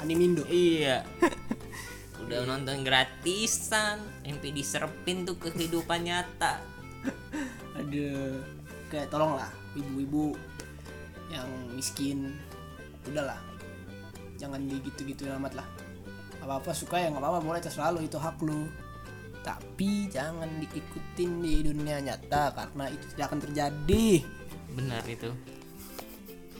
Animindo 0.00 0.42
iya. 0.48 1.04
Udah 2.24 2.48
nonton 2.48 2.80
gratisan 2.80 4.00
sampai 4.24 4.50
diserpin 4.56 5.28
tuh 5.28 5.36
ke 5.36 5.52
kehidupan 5.52 6.08
nyata. 6.08 6.56
Ada 7.76 8.08
kayak 8.88 9.12
tolonglah 9.12 9.52
ibu-ibu 9.76 10.32
yang 11.28 11.50
miskin. 11.76 12.32
Udahlah 13.04 13.51
jangan 14.42 14.58
digitu-gitu 14.66 15.30
amat 15.38 15.62
lah. 15.62 15.66
Apa 16.42 16.58
apa 16.58 16.74
suka 16.74 16.98
ya 16.98 17.14
nggak 17.14 17.22
apa-apa. 17.22 17.38
Boleh 17.46 17.62
terserah 17.62 17.94
lu 17.94 18.02
itu 18.02 18.18
hak 18.18 18.42
lu. 18.42 18.66
Tapi 19.46 20.10
jangan 20.10 20.50
diikutin 20.58 21.30
di 21.42 21.62
dunia 21.62 22.02
nyata 22.02 22.50
karena 22.50 22.90
itu 22.90 23.04
tidak 23.14 23.24
akan 23.30 23.40
terjadi. 23.46 24.06
Benar 24.74 25.02
itu. 25.06 25.30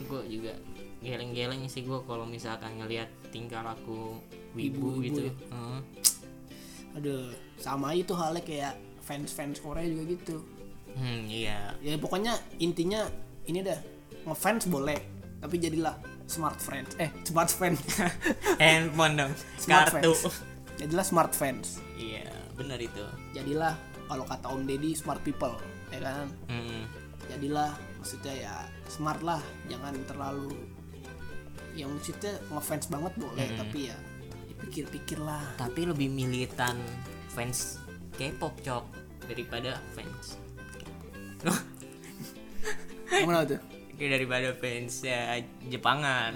Gue 0.06 0.22
juga 0.30 0.54
geleng-geleng 1.02 1.66
sih 1.66 1.82
gue 1.82 1.98
kalau 2.06 2.22
misalkan 2.22 2.78
ngelihat 2.78 3.10
tingkah 3.34 3.66
laku 3.66 4.22
wibu 4.54 5.02
Ibu-ibu 5.02 5.02
gitu. 5.02 5.20
ya. 5.26 5.34
Heeh. 5.50 5.80
aduh 6.92 7.32
sama 7.56 7.96
itu 7.96 8.12
halnya 8.12 8.44
kayak 8.44 8.76
fans-fans 9.00 9.58
Korea 9.58 9.88
juga 9.88 10.02
gitu. 10.12 10.36
Hmm 10.92 11.24
iya. 11.26 11.72
Ya 11.80 11.96
pokoknya 11.96 12.36
intinya 12.60 13.08
ini 13.48 13.64
dah 13.64 13.78
ngefans 14.28 14.68
boleh 14.70 15.00
tapi 15.42 15.58
jadilah 15.58 15.98
smart 16.32 16.56
friends 16.56 16.96
eh 16.96 17.12
smart 17.28 17.52
friends 17.52 17.84
handphone 18.62 19.14
dong. 19.20 19.32
Smart 19.60 19.92
kartu. 19.92 20.16
jadilah 20.80 21.04
smart 21.04 21.32
fans 21.36 21.78
iya 22.00 22.24
benar 22.56 22.80
itu. 22.80 23.04
Jadilah 23.36 23.76
kalau 24.08 24.24
kata 24.24 24.48
Om 24.48 24.64
Deddy 24.64 24.96
smart 24.96 25.20
people 25.20 25.52
ya 25.92 26.00
kan? 26.00 26.32
Hmm. 26.48 26.88
jadilah 27.28 27.76
maksudnya 28.00 28.32
ya 28.32 28.54
smart 28.88 29.20
lah. 29.20 29.44
Jangan 29.68 29.92
terlalu 30.08 30.56
yang 31.76 31.92
maksudnya 31.92 32.40
ngefans 32.48 32.88
banget 32.88 33.12
boleh 33.20 33.48
tapi 33.60 33.92
ya 33.92 33.96
dipikir-pikir 34.48 35.20
lah. 35.20 35.44
Tapi 35.60 35.84
lebih 35.84 36.08
militan 36.08 36.80
fans 37.28 37.76
K-pop 38.16 38.56
cok 38.64 38.84
daripada 39.28 39.78
fans 39.94 40.36
gimana 43.12 43.44
tuh 43.44 43.60
Daripada 44.04 44.48
fans 44.52 45.00
ya 45.00 45.36
Jepangan 45.66 46.34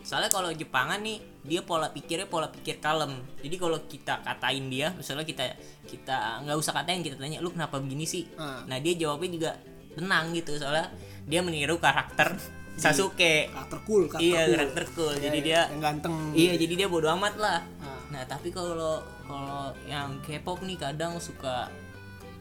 soalnya 0.00 0.28
kalau 0.28 0.52
Jepangan 0.52 1.00
nih 1.00 1.16
dia 1.40 1.60
pola 1.60 1.88
pikirnya 1.88 2.24
pola 2.24 2.44
pikir 2.46 2.76
kalem 2.76 3.08
jadi 3.38 3.56
kalau 3.56 3.80
kita 3.82 4.20
katain 4.20 4.68
dia 4.68 4.92
misalnya 4.92 5.24
kita 5.24 5.56
kita 5.82 6.16
nggak 6.40 6.56
usah 6.56 6.72
katain 6.74 7.00
kita 7.00 7.16
tanya 7.16 7.40
lu 7.40 7.48
kenapa 7.48 7.80
begini 7.80 8.04
sih 8.04 8.28
Ah. 8.36 8.60
nah 8.64 8.76
dia 8.76 8.92
jawabnya 8.94 9.30
juga 9.30 9.50
tenang 9.94 10.32
gitu 10.32 10.52
soalnya 10.54 10.92
dia 11.24 11.40
meniru 11.40 11.76
karakter 11.78 12.36
Sasuke 12.74 13.48
karakter 13.48 13.78
cool 13.84 14.04
karakter 14.04 14.26
iya 14.26 14.40
cool. 14.42 14.54
karakter 14.54 14.84
cool 14.92 15.12
Ya, 15.14 15.20
jadi 15.24 15.38
ya, 15.38 15.40
dia 15.40 15.60
yang 15.70 15.80
ganteng 15.82 16.14
Iya, 16.34 16.52
jadi 16.58 16.74
dia 16.74 16.88
bodo 16.90 17.08
amat 17.10 17.34
lah. 17.38 17.58
Ah. 17.78 18.00
Nah, 18.10 18.22
tapi 18.26 18.50
kalau 18.50 18.98
kalau 19.22 19.72
yang 19.86 20.20
K-pop 20.20 20.60
nih 20.60 20.76
kadang 20.76 21.16
suka 21.16 21.70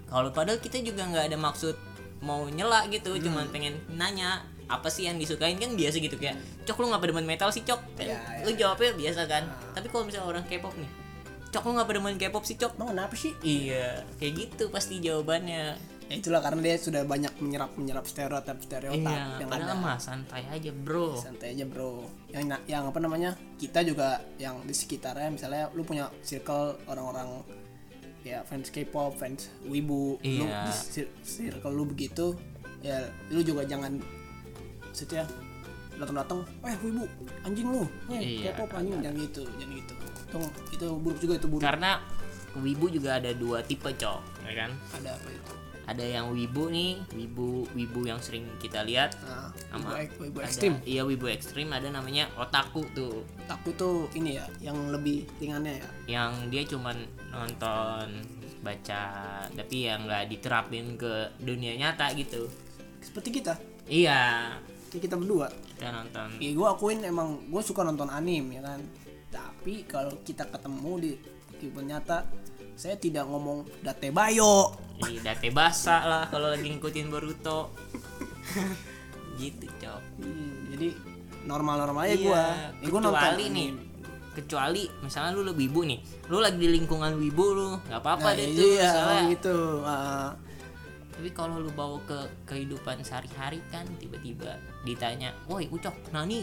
kalau 0.05 0.29
padahal 0.29 0.57
kita 0.57 0.81
juga 0.81 1.05
nggak 1.05 1.31
ada 1.31 1.37
maksud 1.37 1.77
mau 2.19 2.43
nyela 2.47 2.87
gitu, 2.87 3.13
Hmm. 3.13 3.23
cuman 3.23 3.45
pengen 3.49 3.77
nanya 3.89 4.41
apa 4.65 4.87
sih 4.87 5.05
yang 5.05 5.15
disukain? 5.15 5.55
Kan 5.55 5.73
biasa 5.73 5.97
gitu 5.97 6.15
kayak 6.15 6.35
cok 6.63 6.77
lu 6.77 6.87
ngapa 6.89 7.05
demen 7.05 7.23
metal 7.23 7.49
sih 7.49 7.61
cok? 7.61 7.79
Kan 7.93 8.05
Ya, 8.05 8.17
ya. 8.17 8.43
lu 8.43 8.51
jawabnya 8.53 8.91
biasa 8.93 9.21
kan. 9.25 9.43
Tapi 9.71 9.87
kalau 9.87 10.03
misalnya 10.03 10.27
orang 10.29 10.43
K-pop 10.43 10.73
nih 10.73 10.91
cok 11.49 11.63
lu 11.63 11.73
ngapa 11.75 11.91
demen 11.91 12.15
K-pop 12.15 12.43
sih 12.43 12.55
cok? 12.55 12.71
Emang 12.75 12.89
kenapa 12.91 13.13
sih? 13.13 13.31
Iya 13.39 14.01
kayak 14.17 14.33
gitu 14.35 14.63
pasti 14.69 14.97
jawabannya. 14.97 15.63
Ya 16.03 16.19
itulah 16.19 16.39
karena 16.39 16.59
dia 16.61 16.75
sudah 16.75 17.01
banyak 17.03 17.31
menyerap 17.39 17.71
menyerap 17.73 18.03
stereotip 18.03 18.59
stereotip 18.59 19.01
iya 19.01 19.39
yang 19.39 19.47
padahal 19.47 19.71
ada 19.71 19.75
mah 19.77 19.97
santai 19.97 20.43
aja 20.45 20.69
bro. 20.69 21.15
Santai 21.15 21.53
aja 21.53 21.63
bro. 21.63 22.03
Yang 22.27 22.59
yang 22.65 22.83
apa 22.85 22.99
namanya 22.99 23.31
kita 23.55 23.81
juga 23.81 24.19
yang 24.35 24.59
di 24.61 24.73
sekitarnya 24.73 25.31
misalnya 25.31 25.71
lu 25.71 25.81
punya 25.81 26.11
circle 26.19 26.75
orang-orang 26.85 27.39
ya 28.21 28.39
fans 28.41 28.67
K-pop 28.67 29.15
fans 29.15 29.47
wibu 29.63 30.15
lu 30.17 30.43
Iya. 30.43 30.63
di 30.63 30.71
cir- 30.71 31.13
circle 31.21 31.71
lu 31.71 31.83
begitu 31.85 32.35
ya 32.79 32.99
lu 33.27 33.39
juga 33.39 33.63
jangan 33.63 33.99
maksudnya 34.93 35.25
datang-datang 35.97 36.45
eh 36.61 36.77
wibu 36.85 37.09
anjing 37.41 37.65
lu. 37.65 37.81
Eh 38.13 38.45
Iya, 38.45 38.53
K-pop 38.53 38.77
anjing? 38.77 39.01
jangan 39.01 39.17
gitu 39.17 39.41
jangan 39.57 39.73
gitu. 39.73 39.93
Itu 40.29 40.37
itu 40.69 40.85
buruk 41.01 41.17
juga 41.17 41.33
itu 41.41 41.47
buruk. 41.49 41.65
Karena 41.65 41.91
wibu 42.53 42.85
juga 42.93 43.17
ada 43.17 43.33
dua 43.33 43.65
tipe 43.65 43.89
cok 43.89 44.21
ya 44.45 44.53
kan? 44.53 44.71
Ada 44.93 45.17
apa 45.17 45.29
itu? 45.33 45.53
Ada 45.83 46.05
yang 46.05 46.25
wibu 46.29 46.69
nih 46.69 47.01
wibu 47.11 47.65
wibu 47.73 48.05
yang 48.05 48.21
sering 48.21 48.45
kita 48.55 48.85
lihat 48.85 49.17
nah 49.25 49.49
sama 49.67 49.99
wibu, 49.99 50.29
wibu 50.29 50.37
ada- 50.39 50.47
ekstrim 50.47 50.73
iya 50.87 51.03
wibu 51.03 51.25
ekstrim 51.27 51.73
ada 51.73 51.89
namanya 51.89 52.29
otaku 52.37 52.85
tuh. 52.93 53.25
Takut 53.49 53.73
tuh 53.73 53.97
ini 54.13 54.37
ya 54.37 54.45
yang 54.61 54.77
lebih 54.93 55.25
ringannya 55.41 55.81
ya? 55.81 55.89
Yang 56.05 56.31
dia 56.53 56.63
cuman 56.69 56.97
nonton 57.33 58.21
baca 58.61 59.03
tapi 59.49 59.89
yang 59.89 60.05
nggak 60.05 60.29
diterapin 60.29 60.93
ke 60.95 61.33
dunia 61.41 61.73
nyata 61.75 62.13
gitu. 62.13 62.45
Seperti 63.01 63.41
kita? 63.41 63.57
Iya 63.83 64.55
kayak 64.93 65.09
kita 65.09 65.15
berdua. 65.17 65.49
Kita 65.49 65.89
nonton. 65.89 66.27
Ya 66.37 66.49
gue 66.53 66.67
akuin 66.69 67.01
emang 67.01 67.49
gue 67.49 67.61
suka 67.65 67.81
nonton 67.81 68.13
anime 68.13 68.61
ya 68.61 68.61
kan. 68.61 68.79
Tapi 69.33 69.89
kalau 69.89 70.21
kita 70.21 70.45
ketemu 70.45 70.91
di 71.01 71.11
kehidupan 71.57 71.89
nyata 71.89 72.29
saya 72.77 72.93
tidak 73.01 73.25
ngomong 73.25 73.65
date 73.81 74.13
bayo. 74.13 74.77
Di 75.01 75.17
date 75.17 75.49
basa 75.49 76.05
lah 76.05 76.23
kalau 76.29 76.53
lagi 76.53 76.69
ngikutin 76.69 77.09
Boruto. 77.09 77.73
Gitu 79.41 79.65
cok. 79.81 80.01
Hmm, 80.21 80.69
jadi 80.77 80.93
normal-normal 81.49 82.05
aja 82.05 82.15
gue 82.15 82.29
Iya, 82.29 82.45
ya, 82.77 82.87
gue 82.87 82.99
nonton 83.01 83.33
nih 83.41 83.69
kecuali 84.33 84.89
misalnya 85.05 85.37
lu 85.37 85.45
lebih 85.45 85.69
wibu 85.69 85.81
nih 85.85 85.99
lu 86.33 86.41
lagi 86.41 86.57
di 86.57 86.65
lingkungan 86.73 87.13
wibu 87.21 87.45
lu 87.53 87.69
nggak 87.85 88.01
apa-apa 88.01 88.33
nah, 88.33 88.37
deh 88.37 88.47
iya, 88.49 88.57
tuh 88.57 88.65
iya, 88.65 88.81
misalnya. 88.89 89.21
gitu. 89.29 89.57
Ah, 89.85 90.29
tapi 91.13 91.29
kalau 91.29 91.61
lu 91.61 91.69
bawa 91.71 92.01
ke 92.09 92.19
kehidupan 92.49 93.05
sehari-hari 93.05 93.61
kan 93.69 93.85
tiba-tiba 94.01 94.57
ditanya 94.81 95.29
woi 95.45 95.69
ucok 95.69 95.93
nani 96.09 96.41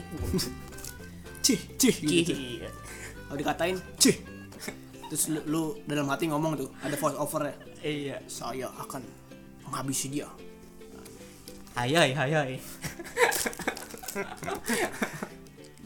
cih 1.45 1.61
cih 1.75 1.95
gitu. 2.01 2.33
Iya. 2.33 2.71
kalau 3.27 3.39
dikatain 3.39 3.77
cih. 3.99 4.17
terus 5.11 5.27
lu, 5.27 5.43
lu 5.51 5.63
dalam 5.91 6.07
hati 6.07 6.31
ngomong 6.31 6.55
tuh 6.55 6.71
ada 6.87 6.95
voice 6.95 7.19
over 7.19 7.51
ya? 7.51 7.55
Iya. 7.83 8.17
Saya 8.31 8.71
akan 8.71 9.03
menghabisi 9.67 10.07
dia. 10.07 10.31
Hayai 11.75 12.15
hayai 12.15 12.59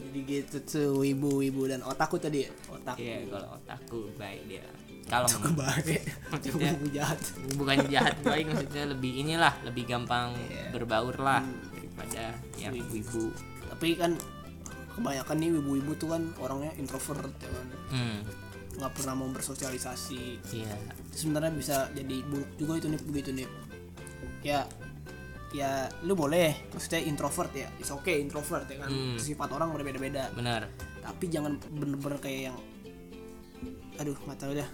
jadi 0.01 0.19
gitu 0.25 0.57
tuh 0.65 0.89
wibu-wibu 1.01 1.69
dan 1.69 1.81
otakku 1.85 2.17
tadi 2.21 2.45
ya? 2.45 2.51
Otakku 2.69 3.01
iya 3.01 3.21
kalau 3.29 3.49
otakku 3.57 3.99
baik 4.17 4.41
dia 4.49 4.65
kalau 5.05 5.29
baik 5.53 6.01
Maksudnya- 6.29 6.73
wibu 6.73 6.87
jahat. 6.89 7.19
bukan 7.53 7.77
jahat 7.87 8.15
baik 8.21 8.45
maksudnya 8.47 8.83
lebih 8.87 9.11
inilah 9.15 9.53
lebih 9.61 9.85
gampang 9.85 10.33
Iya. 10.43 10.73
berbaur 10.73 11.13
lah 11.17 11.45
daripada 11.71 12.33
yang 12.57 12.73
ibu-ibu. 12.73 13.29
Tapi 13.69 13.87
kan 13.95 14.17
kebanyakan 14.91 15.35
nih 15.37 15.49
ibu-ibu 15.53 15.91
tuh 15.93 16.09
kan 16.09 16.23
orangnya 16.37 16.73
introvert 16.75 17.29
ya 17.35 17.49
kan. 17.49 17.67
Hmm. 17.91 18.19
Nggak 18.75 18.91
pernah 18.93 19.13
mau 19.13 19.29
bersosialisasi. 19.29 20.21
Iya. 20.51 20.73
Itu 21.05 21.15
sebenarnya 21.21 21.53
bisa 21.53 21.75
jadi 21.91 22.15
buruk 22.25 22.49
juga 22.55 22.73
itu 22.75 22.87
nih 22.89 23.01
begitu 23.03 23.29
nih 23.31 23.47
ya 24.41 24.65
ya 25.51 25.85
lu 26.01 26.17
boleh. 26.17 26.65
Maksudnya 26.71 27.05
introvert 27.05 27.53
ya 27.53 27.69
is 27.77 27.87
oke 27.87 28.09
introvert 28.09 28.65
ya 28.65 28.81
kan. 28.81 28.89
Hmm. 28.89 29.15
sifat 29.15 29.53
orang 29.53 29.69
berbeda-beda 29.69 30.33
benar. 30.33 30.65
Tapi 30.99 31.29
jangan 31.29 31.61
bener-bener 31.69 32.17
kayak 32.17 32.41
yang 32.49 32.57
aduh 33.95 34.17
nggak 34.17 34.35
tahu 34.37 34.51
dah 34.51 34.67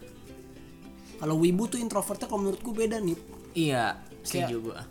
kalau 1.22 1.38
wibu 1.38 1.70
tuh 1.70 1.78
introvertnya 1.78 2.26
kalau 2.26 2.42
menurutku 2.50 2.74
beda 2.74 2.98
nih 2.98 3.14
iya 3.54 4.02
setuju 4.26 4.58
gua. 4.74 4.82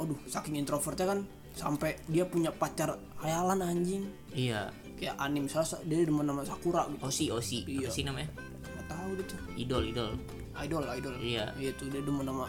Aduh 0.00 0.16
saking 0.26 0.56
introvertnya 0.56 1.06
kan 1.06 1.18
sampai 1.52 2.00
dia 2.08 2.24
punya 2.24 2.48
pacar 2.48 2.96
hayalan 3.20 3.60
anjing. 3.60 4.08
Iya. 4.32 4.72
Kayak 4.96 5.20
anime 5.20 5.46
misalnya 5.52 5.78
dia 5.84 5.96
demen 6.08 6.24
sama 6.24 6.42
sakura 6.48 6.82
gitu. 6.88 7.02
Osi 7.04 7.24
osi. 7.28 7.58
Iya. 7.68 7.86
apa 7.86 7.94
sih 7.94 8.04
namanya? 8.08 8.28
Nggak 8.72 8.86
tahu 8.88 9.10
tuh. 9.20 9.40
Idol 9.60 9.82
idol. 9.92 10.08
Idol 10.56 10.84
idol. 10.96 11.14
Iya. 11.20 11.44
itu 11.60 11.84
dia 11.92 12.00
demen 12.00 12.24
sama 12.24 12.46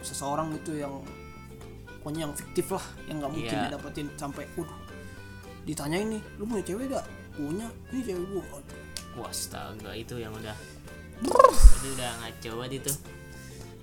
seseorang 0.00 0.48
gitu 0.56 0.78
yang 0.80 0.94
pokoknya 2.00 2.30
yang 2.30 2.32
fiktif 2.32 2.66
lah 2.72 2.84
yang 3.10 3.16
nggak 3.20 3.32
mungkin 3.36 3.52
Iya. 3.52 3.62
dia 3.68 3.74
dapetin 3.76 4.06
sampai 4.16 4.44
uh 4.56 4.70
ditanyain 5.68 6.08
nih 6.08 6.22
lu 6.40 6.48
punya 6.48 6.64
cewek 6.64 6.88
gak 6.88 7.04
punya 7.36 7.68
ini 7.92 8.00
cewek 8.00 8.24
gua. 8.32 9.26
Astaga 9.28 9.92
itu 9.98 10.14
yang 10.16 10.30
udah 10.32 10.54
itu 11.22 11.88
udah 11.94 12.10
ngaco 12.22 12.50
banget 12.62 12.72
itu. 12.84 12.92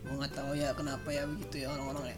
Gua 0.05 0.15
nggak 0.21 0.33
tahu 0.37 0.51
ya 0.53 0.69
kenapa 0.77 1.07
ya 1.09 1.23
begitu 1.25 1.55
ya 1.65 1.67
orang-orang 1.73 2.13
ya. 2.13 2.17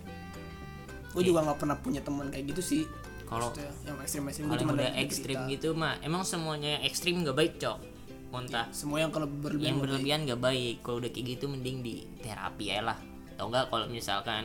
Gue 1.15 1.23
juga 1.25 1.39
nggak 1.49 1.57
pernah 1.57 1.77
punya 1.79 2.01
teman 2.03 2.29
kayak 2.29 2.45
gitu 2.53 2.61
sih. 2.61 2.83
Kalau 3.27 3.51
yang 3.83 3.99
ekstrim 3.99 4.23
ekstrim 4.31 4.45
kalau 4.47 4.63
gue 4.63 4.77
udah 4.79 4.93
ekstrim 5.03 5.39
gitu 5.51 5.75
mah 5.75 5.99
emang 5.99 6.23
semuanya 6.23 6.79
yang 6.79 6.83
ekstrim 6.87 7.23
nggak 7.23 7.35
baik 7.35 7.53
cok. 7.59 7.79
Montah 8.27 8.67
semua 8.75 8.99
yang 8.99 9.11
kalau 9.11 9.27
berlebihan 9.27 9.75
yang 9.75 9.79
berlebihan 9.79 10.19
nggak 10.27 10.41
baik. 10.41 10.75
Kalau 10.83 10.99
udah 10.99 11.11
kayak 11.11 11.25
gitu 11.35 11.45
mending 11.47 11.83
di 11.83 12.07
terapi 12.23 12.65
ya 12.71 12.83
lah. 12.83 12.97
Atau 13.35 13.51
enggak 13.51 13.65
kalau 13.71 13.85
misalkan 13.87 14.43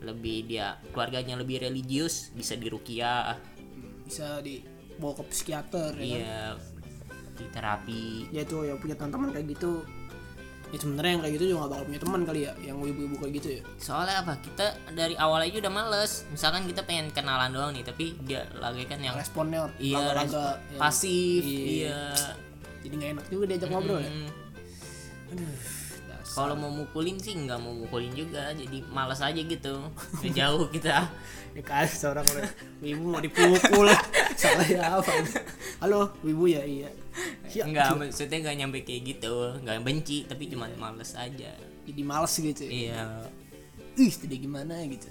lebih 0.00 0.48
dia 0.48 0.80
keluarganya 0.96 1.36
lebih 1.36 1.60
religius 1.60 2.32
bisa 2.32 2.56
dirukiah 2.56 3.36
bisa 4.08 4.40
dibawa 4.40 5.12
ke 5.20 5.24
psikiater 5.28 5.92
ya 6.00 6.56
kan? 6.56 6.79
Di 7.40 7.48
terapi. 7.48 8.04
Ya 8.28 8.44
itu 8.44 8.60
yang 8.62 8.76
punya 8.76 8.94
teman-teman 8.94 9.32
kayak 9.32 9.48
gitu. 9.50 9.82
Ya 10.70 10.78
sebenarnya 10.78 11.10
yang 11.10 11.22
kayak 11.24 11.34
gitu 11.34 11.44
juga 11.48 11.58
gak 11.58 11.70
bakal 11.72 11.84
punya 11.84 12.00
teman 12.00 12.20
kali 12.22 12.40
ya 12.40 12.52
yang 12.62 12.76
ibu-ibu 12.78 13.14
kayak 13.16 13.32
gitu 13.36 13.48
ya. 13.50 13.62
Soalnya 13.76 14.22
apa? 14.22 14.38
Kita 14.38 14.66
dari 14.92 15.14
awal 15.16 15.42
aja 15.42 15.56
udah 15.58 15.72
males. 15.72 16.22
Misalkan 16.28 16.62
kita 16.64 16.84
pengen 16.84 17.10
kenalan 17.10 17.50
doang 17.50 17.72
nih 17.72 17.82
tapi 17.82 18.14
dia 18.20 18.46
lagi 18.54 18.84
kan 18.84 19.00
yang 19.00 19.16
responnya 19.16 19.66
iya 19.76 19.98
laga-laga 19.98 20.22
respon- 20.22 20.58
yang- 20.68 20.78
pasif 20.78 21.42
Iya. 21.42 21.58
iya. 21.66 22.02
Jadi 22.80 22.92
nggak 22.94 23.10
enak 23.12 23.26
juga 23.26 23.44
diajak 23.46 23.68
ngobrol 23.68 23.98
ya. 23.98 24.08
Hmm. 24.08 24.30
aduh 25.30 25.54
dasar. 26.06 26.32
kalau 26.32 26.54
mau 26.56 26.70
mukulin 26.72 27.16
sih 27.18 27.34
nggak 27.34 27.58
mau 27.58 27.74
mukulin 27.74 28.14
juga. 28.14 28.50
Jadi 28.52 28.78
malas 28.86 29.18
aja 29.20 29.36
gitu. 29.36 29.74
Jauh 30.30 30.70
kita. 30.70 31.02
Ya 31.50 31.66
kan 31.66 31.82
seorang 31.82 32.22
orang. 32.22 32.46
Ibu 32.78 33.02
mau 33.04 33.18
dipukul. 33.18 33.90
Salah 34.38 34.62
ya 34.64 34.86
apa? 34.94 35.10
Halo 35.82 36.14
ibu 36.22 36.46
ya? 36.46 36.62
Iya 36.62 36.86
ya, 37.56 37.66
nggak 37.66 37.88
maksudnya 37.98 38.38
nggak 38.46 38.56
nyampe 38.62 38.78
kayak 38.86 39.02
gitu. 39.16 39.34
Nggak 39.62 39.76
benci 39.82 40.18
tapi 40.26 40.46
cuma 40.50 40.70
males 40.78 41.12
aja. 41.14 41.52
Jadi 41.86 42.00
males 42.06 42.34
gitu 42.34 42.62
ya? 42.66 42.70
Iya. 42.70 43.02
Ih 43.98 44.14
jadi 44.14 44.36
gimana 44.38 44.80
gitu? 44.86 45.10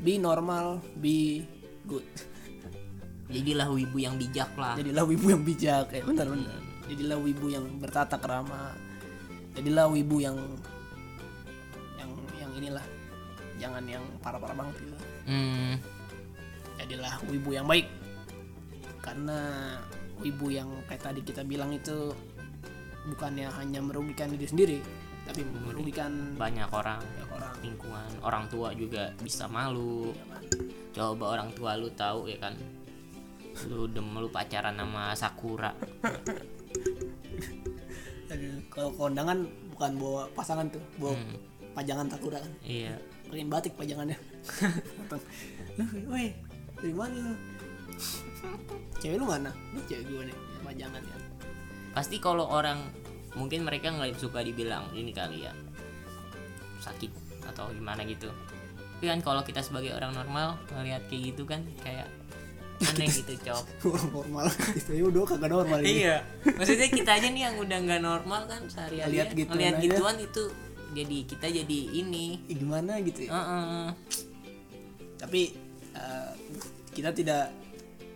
Be 0.00 0.16
normal 0.16 0.80
be 0.98 1.44
good. 1.84 2.06
Jadilah 3.34 3.68
wibu 3.68 4.00
yang 4.00 4.16
bijak 4.16 4.50
lah. 4.56 4.74
Jadilah 4.80 5.04
wibu 5.04 5.26
yang 5.28 5.42
bijak 5.44 5.92
ya 5.92 6.02
benar 6.04 6.26
benar. 6.32 6.60
Jadilah 6.88 7.18
wibu 7.20 7.46
yang 7.52 7.64
bertata 7.76 8.16
kerama. 8.16 8.72
Jadilah 9.52 9.90
wibu 9.92 10.24
yang 10.24 10.36
yang 12.00 12.10
yang 12.40 12.50
inilah. 12.56 12.86
Jangan 13.58 13.84
yang 13.84 14.04
parah-parah 14.22 14.54
banget 14.54 14.74
gitu. 14.86 14.96
Hmm, 15.28 15.76
jadilah 16.80 17.20
wibu 17.28 17.52
yang 17.52 17.68
baik. 17.68 17.84
Karena 19.04 19.38
wibu 20.22 20.50
yang 20.50 20.68
kayak 20.90 21.02
tadi 21.02 21.20
kita 21.22 21.42
bilang 21.46 21.70
itu 21.74 22.12
bukannya 23.08 23.48
hanya 23.48 23.80
merugikan 23.80 24.28
diri 24.34 24.46
sendiri 24.46 24.78
tapi 25.28 25.44
merugikan 25.44 26.34
banyak 26.40 26.68
orang 26.72 27.00
banyak 27.04 27.28
orang. 27.36 27.54
lingkungan. 27.60 28.08
Orang 28.24 28.44
tua 28.48 28.72
juga 28.72 29.12
bisa 29.20 29.44
malu. 29.44 30.16
Coba 30.96 31.36
orang 31.36 31.52
tua 31.52 31.76
lu 31.76 31.92
tahu 31.92 32.32
ya 32.32 32.40
kan? 32.40 32.56
Lu 33.68 33.84
udah 33.84 34.00
lu 34.00 34.28
pacaran 34.32 34.72
sama 34.72 35.12
Sakura. 35.12 35.68
Kalau 38.72 38.94
kondangan 38.94 39.44
bukan 39.74 39.92
bawa 40.00 40.22
pasangan 40.32 40.70
tuh 40.72 40.80
bawa 40.96 41.12
pajangan 41.76 42.08
takura 42.08 42.40
kan? 42.40 42.52
Iya. 42.64 42.96
Pakein 43.28 43.50
batik 43.52 43.76
pajangannya. 43.76 44.16
Datang. 45.04 45.20
"Loh, 45.76 45.88
woi 46.08 46.32
dari 46.78 46.94
mana 46.94 47.34
cewek 48.98 49.16
lu 49.18 49.26
mana 49.26 49.50
ini 49.74 49.80
cewek 49.86 50.04
gue 50.06 50.22
nih 50.30 50.36
ya, 50.36 50.58
pajangan 50.64 51.02
ya. 51.02 51.16
Pasti 51.94 52.16
kalau 52.18 52.46
orang 52.46 52.78
mungkin 53.34 53.62
mereka 53.62 53.90
nggak 53.90 54.18
suka 54.18 54.42
dibilang 54.42 54.90
ini 54.94 55.10
kali 55.14 55.46
ya 55.46 55.52
sakit 56.82 57.10
atau 57.46 57.70
gimana 57.74 58.02
gitu. 58.06 58.30
Tapi 58.98 59.06
kan 59.06 59.20
kalau 59.22 59.42
kita 59.46 59.62
sebagai 59.62 59.94
orang 59.94 60.10
normal 60.14 60.58
ngelihat 60.74 61.06
kayak 61.06 61.22
gitu 61.34 61.42
kan 61.46 61.62
kayak 61.82 62.10
aneh 62.78 63.10
gitu 63.10 63.34
cok 63.46 63.64
orang 63.86 64.08
normal. 64.14 64.46
Itu 64.74 64.90
ya 64.94 65.04
udah 65.06 65.20
kagak 65.26 65.50
normal 65.50 65.78
ini. 65.82 66.06
Iya. 66.06 66.16
Maksudnya 66.46 66.88
kita 66.90 67.10
aja 67.18 67.28
nih 67.30 67.42
yang 67.50 67.56
udah 67.58 67.78
nggak 67.82 68.02
normal 68.02 68.40
kan 68.46 68.60
sehari-hari 68.70 69.10
Ngeliat 69.10 69.28
ya, 69.30 69.34
gituan 69.34 69.54
ngeliat 69.54 69.74
aja. 69.74 69.82
gituan 69.82 70.16
itu 70.18 70.42
jadi 70.94 71.18
kita 71.26 71.46
jadi 71.50 71.80
ini. 71.94 72.26
Gimana 72.46 72.92
gitu 73.02 73.20
ya? 73.26 73.30
Heeh. 73.34 73.86
tapi 75.18 75.50
eh, 75.98 76.30
kita 76.94 77.10
tidak 77.10 77.50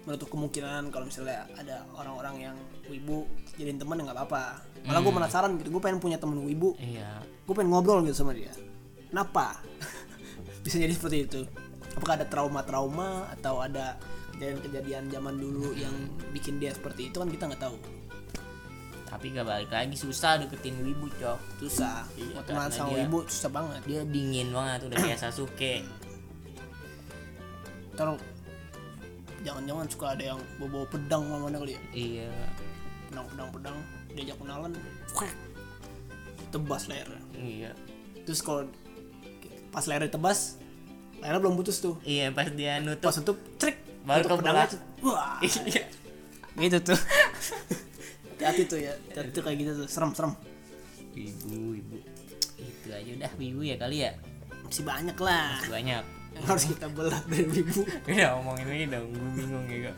menutup 0.02 0.28
kemungkinan 0.28 0.90
kalau 0.90 1.06
misalnya 1.06 1.46
ada 1.54 1.86
orang-orang 1.94 2.50
yang 2.50 2.56
wibu 2.90 3.22
jadiin 3.54 3.78
teman 3.78 3.98
ya 3.98 4.10
nggak 4.10 4.18
apa-apa. 4.18 4.44
Malah 4.82 5.00
gue 5.00 5.12
penasaran 5.14 5.50
gitu 5.62 5.68
gue 5.70 5.82
pengen 5.82 6.02
punya 6.02 6.18
temen 6.18 6.42
wibu. 6.42 6.74
Iya. 6.76 7.22
Gue 7.46 7.54
pengen 7.54 7.70
ngobrol 7.70 8.02
gitu 8.02 8.22
sama 8.22 8.34
dia. 8.34 8.50
Kenapa? 9.08 9.62
Bisa 10.64 10.76
jadi 10.78 10.90
seperti 10.90 11.18
itu. 11.24 11.40
Apakah 11.94 12.18
ada 12.18 12.26
trauma-trauma 12.26 13.30
atau 13.30 13.62
ada 13.62 13.94
kejadian-kejadian 14.34 15.12
zaman 15.12 15.38
dulu 15.38 15.70
yang 15.76 15.92
bikin 16.32 16.58
dia 16.58 16.74
seperti 16.74 17.12
itu 17.12 17.22
kan 17.22 17.28
kita 17.30 17.46
nggak 17.52 17.62
tahu. 17.62 17.78
Tapi 19.12 19.28
gak 19.36 19.44
balik 19.44 19.68
lagi 19.68 19.92
susah 19.92 20.40
deketin 20.40 20.80
wibu 20.80 21.04
cok. 21.20 21.38
Susah. 21.60 22.08
Iya, 22.16 22.32
mau 22.32 22.42
karena 22.48 22.72
sama 22.72 22.90
dia- 22.90 23.04
wibu 23.04 23.18
susah 23.28 23.50
banget. 23.52 23.80
dia 23.84 24.00
dingin 24.08 24.48
banget 24.50 24.88
udah 24.88 24.96
kayak 24.98 25.20
Sasuke 25.20 25.84
terus 27.92 28.20
jangan-jangan 29.42 29.86
suka 29.90 30.06
ada 30.14 30.24
yang 30.34 30.40
bawa 30.58 30.86
pedang 30.86 31.22
mana 31.26 31.58
kali 31.58 31.74
ya? 31.74 31.82
Iya. 31.92 32.30
Pedang 33.10 33.26
pedang 33.28 33.48
pedang 33.50 33.76
diajak 34.12 34.36
kenalan 34.38 34.70
tebas 36.52 36.82
lehernya. 36.86 37.22
Iya. 37.36 37.70
Terus 38.28 38.40
kalau 38.44 38.68
pas 39.72 39.84
lehernya 39.88 40.12
tebas 40.12 40.60
lehernya 41.18 41.40
belum 41.42 41.54
putus 41.58 41.80
tuh. 41.82 41.98
Iya 42.06 42.30
pas 42.30 42.48
dia 42.52 42.78
pas 43.00 43.14
nutup 43.18 43.38
trik 43.56 43.76
Baru 44.02 44.26
kebelah. 44.26 44.66
pedangnya, 44.66 44.78
wah. 45.06 45.38
Iya. 45.42 45.82
Gitu 46.58 46.78
tuh. 46.82 47.00
Hati-hati 48.42 48.62
tuh 48.66 48.78
ya 48.82 48.92
hati 49.14 49.30
tuh 49.30 49.42
kayak 49.46 49.56
gitu 49.62 49.72
tuh 49.82 49.86
serem 49.86 50.10
serem. 50.14 50.34
Wibu 51.14 51.78
wibu 51.78 51.96
itu 52.58 52.88
aja 52.90 53.10
udah 53.14 53.32
wibu 53.38 53.60
ya 53.62 53.76
kali 53.78 54.02
ya? 54.02 54.12
Masih 54.66 54.82
banyak 54.82 55.18
lah. 55.18 55.62
Banyak 55.70 56.21
yang 56.32 56.44
harus 56.46 56.64
kita 56.64 56.86
belah 56.88 57.20
dari 57.26 57.44
wibu. 57.44 57.80
Udah 58.08 58.28
ngomongin 58.38 58.66
lagi 58.66 58.86
dong 58.88 59.06
gue 59.10 59.30
bingung 59.36 59.66
ya 59.66 59.78
kak. 59.88 59.96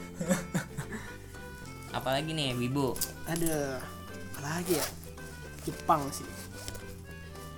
Apalagi 1.99 2.31
nih 2.35 2.55
wibu? 2.55 2.95
Ada 3.25 3.79
apa 4.35 4.41
lagi 4.43 4.75
ya? 4.75 4.87
Jepang 5.63 6.11
sih. 6.11 6.27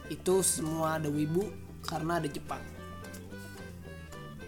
Itu 0.07 0.45
semua 0.45 1.01
ada 1.01 1.09
wibu 1.09 1.49
karena 1.83 2.21
ada 2.21 2.29
Jepang. 2.29 2.61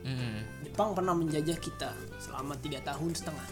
Hmm, 0.05 0.41
Jepang 0.63 0.95
pernah 0.95 1.13
menjajah 1.13 1.59
kita 1.59 1.91
selama 2.17 2.57
tiga 2.61 2.81
tahun 2.81 3.13
setengah. 3.13 3.47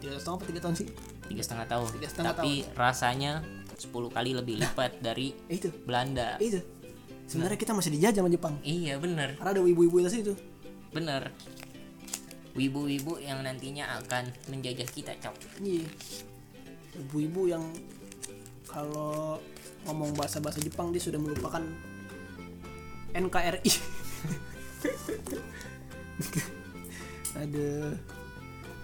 Tiga 0.00 0.10
tahun 0.10 0.20
setengah 0.20 0.36
apa 0.36 0.46
tiga 0.46 0.60
tahun 0.62 0.74
sih? 0.74 0.88
Tiga 1.24 1.42
setengah 1.42 1.66
tahun. 1.68 1.88
Tiga 1.94 2.08
setengah 2.08 2.32
tapi 2.34 2.52
rasanya 2.74 3.32
10 3.74 3.90
kali 4.08 4.30
lebih 4.32 4.54
lipat 4.62 5.02
dari 5.02 5.34
Eh, 5.50 5.58
itu. 5.58 5.68
Belanda. 5.84 6.38
Itu 6.38 6.62
sebenarnya 7.28 7.58
kita 7.58 7.72
masih 7.72 7.90
dijajah 7.94 8.20
sama 8.24 8.30
Jepang. 8.32 8.54
Iya 8.64 9.00
bener. 9.00 9.36
Karena 9.38 9.50
ada 9.56 9.62
wibu-wibu 9.62 10.04
itu 10.04 10.10
situ. 10.10 10.34
Bener. 10.94 11.30
Wibu-wibu 12.54 13.18
yang 13.18 13.42
nantinya 13.42 13.98
akan 14.02 14.30
menjajah 14.52 14.86
kita 14.90 15.12
cok. 15.18 15.34
Iya. 15.62 15.86
Ibu-ibu 16.94 17.50
yang 17.50 17.64
kalau 18.70 19.42
ngomong 19.84 20.16
bahasa-bahasa 20.16 20.62
Jepang 20.64 20.90
dia 20.90 21.02
sudah 21.02 21.20
melupakan 21.20 21.60
NKRI 23.14 23.70
aduh 27.40 27.94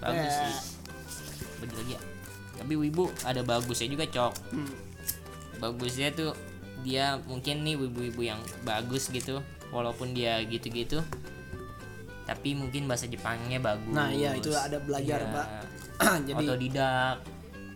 bagus 0.00 0.32
sih. 0.32 0.54
Bener 1.60 1.74
lagi 1.76 1.92
ya. 1.98 2.00
Tapi 2.60 2.74
wibu 2.76 3.08
ada 3.24 3.40
bagusnya 3.42 3.88
juga 3.90 4.04
cok. 4.06 4.32
Hmm. 4.54 4.72
bagusnya 5.60 6.08
tuh 6.16 6.32
dia 6.80 7.20
mungkin 7.24 7.60
nih 7.60 7.76
wibu-wibu 7.76 8.22
yang 8.22 8.38
bagus 8.62 9.08
gitu 9.08 9.40
walaupun 9.68 10.12
dia 10.12 10.40
gitu-gitu 10.42 11.00
tapi 12.24 12.54
mungkin 12.54 12.86
bahasa 12.86 13.10
Jepangnya 13.10 13.58
bagus. 13.58 13.90
Nah 13.90 14.06
iya 14.08 14.38
itu 14.38 14.54
ada 14.54 14.78
belajar 14.78 15.18
Iya. 15.18 15.34
pak. 15.34 15.46
Jadi 16.30 16.44
otodidak. 16.46 17.16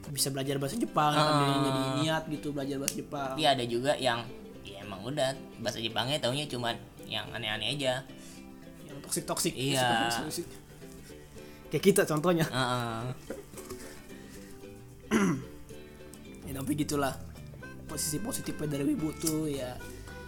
bisa 0.04 0.30
belajar 0.30 0.62
bahasa 0.62 0.78
Jepang 0.78 1.10
kan 1.10 1.26
dia 1.42 1.58
jadi 1.64 1.80
niat 1.98 2.22
gitu 2.30 2.54
belajar 2.54 2.76
bahasa 2.78 2.94
Jepang. 2.94 3.34
Tapi 3.34 3.42
ada 3.42 3.64
juga 3.66 3.98
yang 3.98 4.22
ya 4.62 4.84
emang 4.86 5.02
udah 5.02 5.34
bahasa 5.58 5.82
Jepangnya 5.82 6.22
taunya 6.22 6.46
cuma 6.46 6.70
yang 7.04 7.26
aneh-aneh 7.34 7.74
aja. 7.74 8.06
Yang 8.86 8.98
toksik 9.02 9.24
toksik 9.26 9.54
Iya. 9.58 10.14
kayak 11.66 11.82
kita 11.82 12.02
contohnya. 12.06 12.46
Heeh. 12.46 13.00
ya 16.46 16.52
tapi 16.54 16.72
gitulah 16.76 17.14
posisi 17.94 18.18
positifnya 18.18 18.74
dari 18.74 18.90
wibu 18.90 19.14
tuh 19.22 19.46
ya 19.46 19.78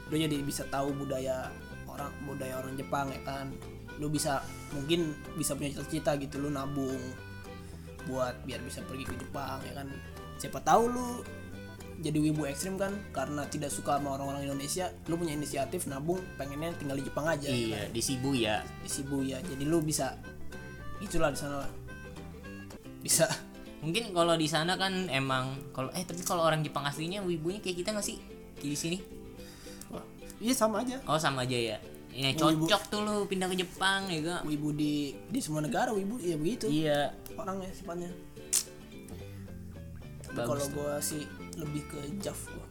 lu 0.07 0.15
jadi 0.15 0.39
bisa 0.47 0.63
tahu 0.71 0.95
budaya 0.95 1.51
orang 1.91 2.15
budaya 2.23 2.55
orang 2.63 2.79
Jepang 2.79 3.11
ya 3.11 3.21
kan. 3.27 3.51
Lu 3.99 4.07
bisa 4.13 4.45
mungkin 4.71 5.17
bisa 5.35 5.57
punya 5.59 5.75
cita-cita 5.75 6.15
gitu 6.21 6.39
lu 6.39 6.53
nabung 6.53 7.01
buat 8.07 8.39
biar 8.47 8.63
bisa 8.63 8.87
pergi 8.87 9.03
ke 9.03 9.19
Jepang 9.19 9.59
ya 9.67 9.83
kan. 9.83 9.89
Siapa 10.39 10.63
tahu 10.63 10.83
lu 10.93 11.09
jadi 11.97 12.21
wibu 12.21 12.45
ekstrim 12.45 12.77
kan 12.77 12.93
karena 13.11 13.49
tidak 13.49 13.73
suka 13.73 13.97
sama 13.97 14.21
orang-orang 14.21 14.45
Indonesia 14.53 14.93
lu 15.09 15.17
punya 15.17 15.33
inisiatif 15.33 15.89
nabung 15.89 16.21
pengennya 16.37 16.77
tinggal 16.77 17.01
di 17.01 17.05
Jepang 17.09 17.25
aja 17.27 17.49
iya 17.49 17.89
di 17.89 17.99
Shibuya. 18.05 18.63
Di 18.85 18.89
Shibuya 18.93 19.41
jadi 19.43 19.65
lu 19.65 19.81
bisa 19.83 20.15
itulah 21.03 21.33
di 21.33 21.39
sana 21.41 21.65
lah. 21.65 21.73
Bisa 23.01 23.27
mungkin 23.87 24.11
kalau 24.11 24.35
di 24.35 24.51
sana 24.51 24.75
kan 24.75 25.07
emang 25.07 25.55
kalau 25.71 25.95
eh 25.95 26.03
tapi 26.03 26.27
kalau 26.27 26.43
orang 26.43 26.67
Jepang 26.67 26.83
aslinya 26.83 27.23
wibunya 27.23 27.63
kayak 27.63 27.87
kita 27.87 27.95
nggak 27.95 28.03
sih? 28.03 28.19
Kayak 28.59 28.73
di 28.75 28.79
sini? 28.79 28.99
Wah, 29.95 30.03
iya 30.43 30.51
sama 30.59 30.83
aja. 30.83 30.99
Oh 31.07 31.15
sama 31.15 31.47
aja 31.47 31.55
ya? 31.55 31.79
Ini 32.17 32.33
Wibu. 32.35 32.67
cocok 32.67 32.83
tuh 32.91 33.01
lu 33.05 33.17
pindah 33.31 33.47
ke 33.47 33.61
Jepang 33.61 34.09
ya 34.09 34.19
gak 34.25 34.49
wibu 34.49 34.73
di 34.73 35.13
di 35.29 35.39
semua 35.39 35.61
negara 35.61 35.93
wibu 35.95 36.19
ya 36.19 36.35
begitu. 36.35 36.67
Iya. 36.67 37.13
Orangnya 37.37 37.71
sifatnya. 37.71 38.11
Tapi 40.25 40.41
kalau 40.43 40.65
gua 40.75 40.97
sih 40.99 41.29
lebih 41.61 41.85
ke 41.87 42.01
Jav 42.25 42.41
gua. 42.51 42.67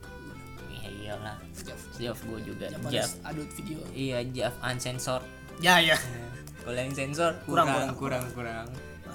Iya 0.74 0.90
iyalah. 1.00 1.38
Jav. 1.62 1.80
Jav 2.02 2.18
gue 2.26 2.40
juga. 2.42 2.66
Japanese 2.74 2.94
Jav. 2.98 3.12
adult 3.24 3.52
video. 3.54 3.78
Iya 3.94 4.18
Jav 4.34 4.54
uncensored 4.66 5.24
ya 5.64 5.80
ya. 5.80 5.96
Kalau 6.66 6.82
yang 6.82 6.98
sensor 6.98 7.38
Kurang, 7.46 7.70
kurang 7.70 7.94
kurang, 7.94 7.94
kurang 7.94 8.26
kurang, 8.34 8.66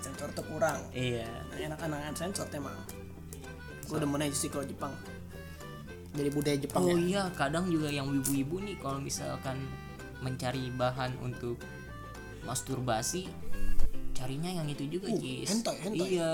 sensor 0.00 0.28
tuh 0.32 0.44
kurang. 0.48 0.80
Iya. 0.90 1.28
Nah, 1.52 1.76
enak-enak 1.76 2.16
sensor 2.16 2.48
emang. 2.52 2.76
Gua 3.86 3.98
demen 4.00 4.22
aja 4.22 4.36
sih 4.36 4.48
kalau 4.48 4.64
Jepang. 4.64 4.94
Dari 6.10 6.30
budaya 6.34 6.58
Jepang 6.58 6.82
oh 6.82 6.90
ya. 6.90 6.98
iya 6.98 7.22
kadang 7.38 7.70
juga 7.70 7.86
yang 7.86 8.10
wibu-wibu 8.10 8.58
nih 8.66 8.76
kalau 8.82 8.98
misalkan 8.98 9.62
mencari 10.18 10.74
bahan 10.74 11.14
untuk 11.22 11.54
masturbasi 12.42 13.30
carinya 14.10 14.50
yang 14.50 14.66
itu 14.68 14.84
juga 14.90 15.08
Uh, 15.08 15.16
Cis 15.16 15.48
hentai, 15.48 15.76
hentai. 15.80 16.06
iya. 16.12 16.32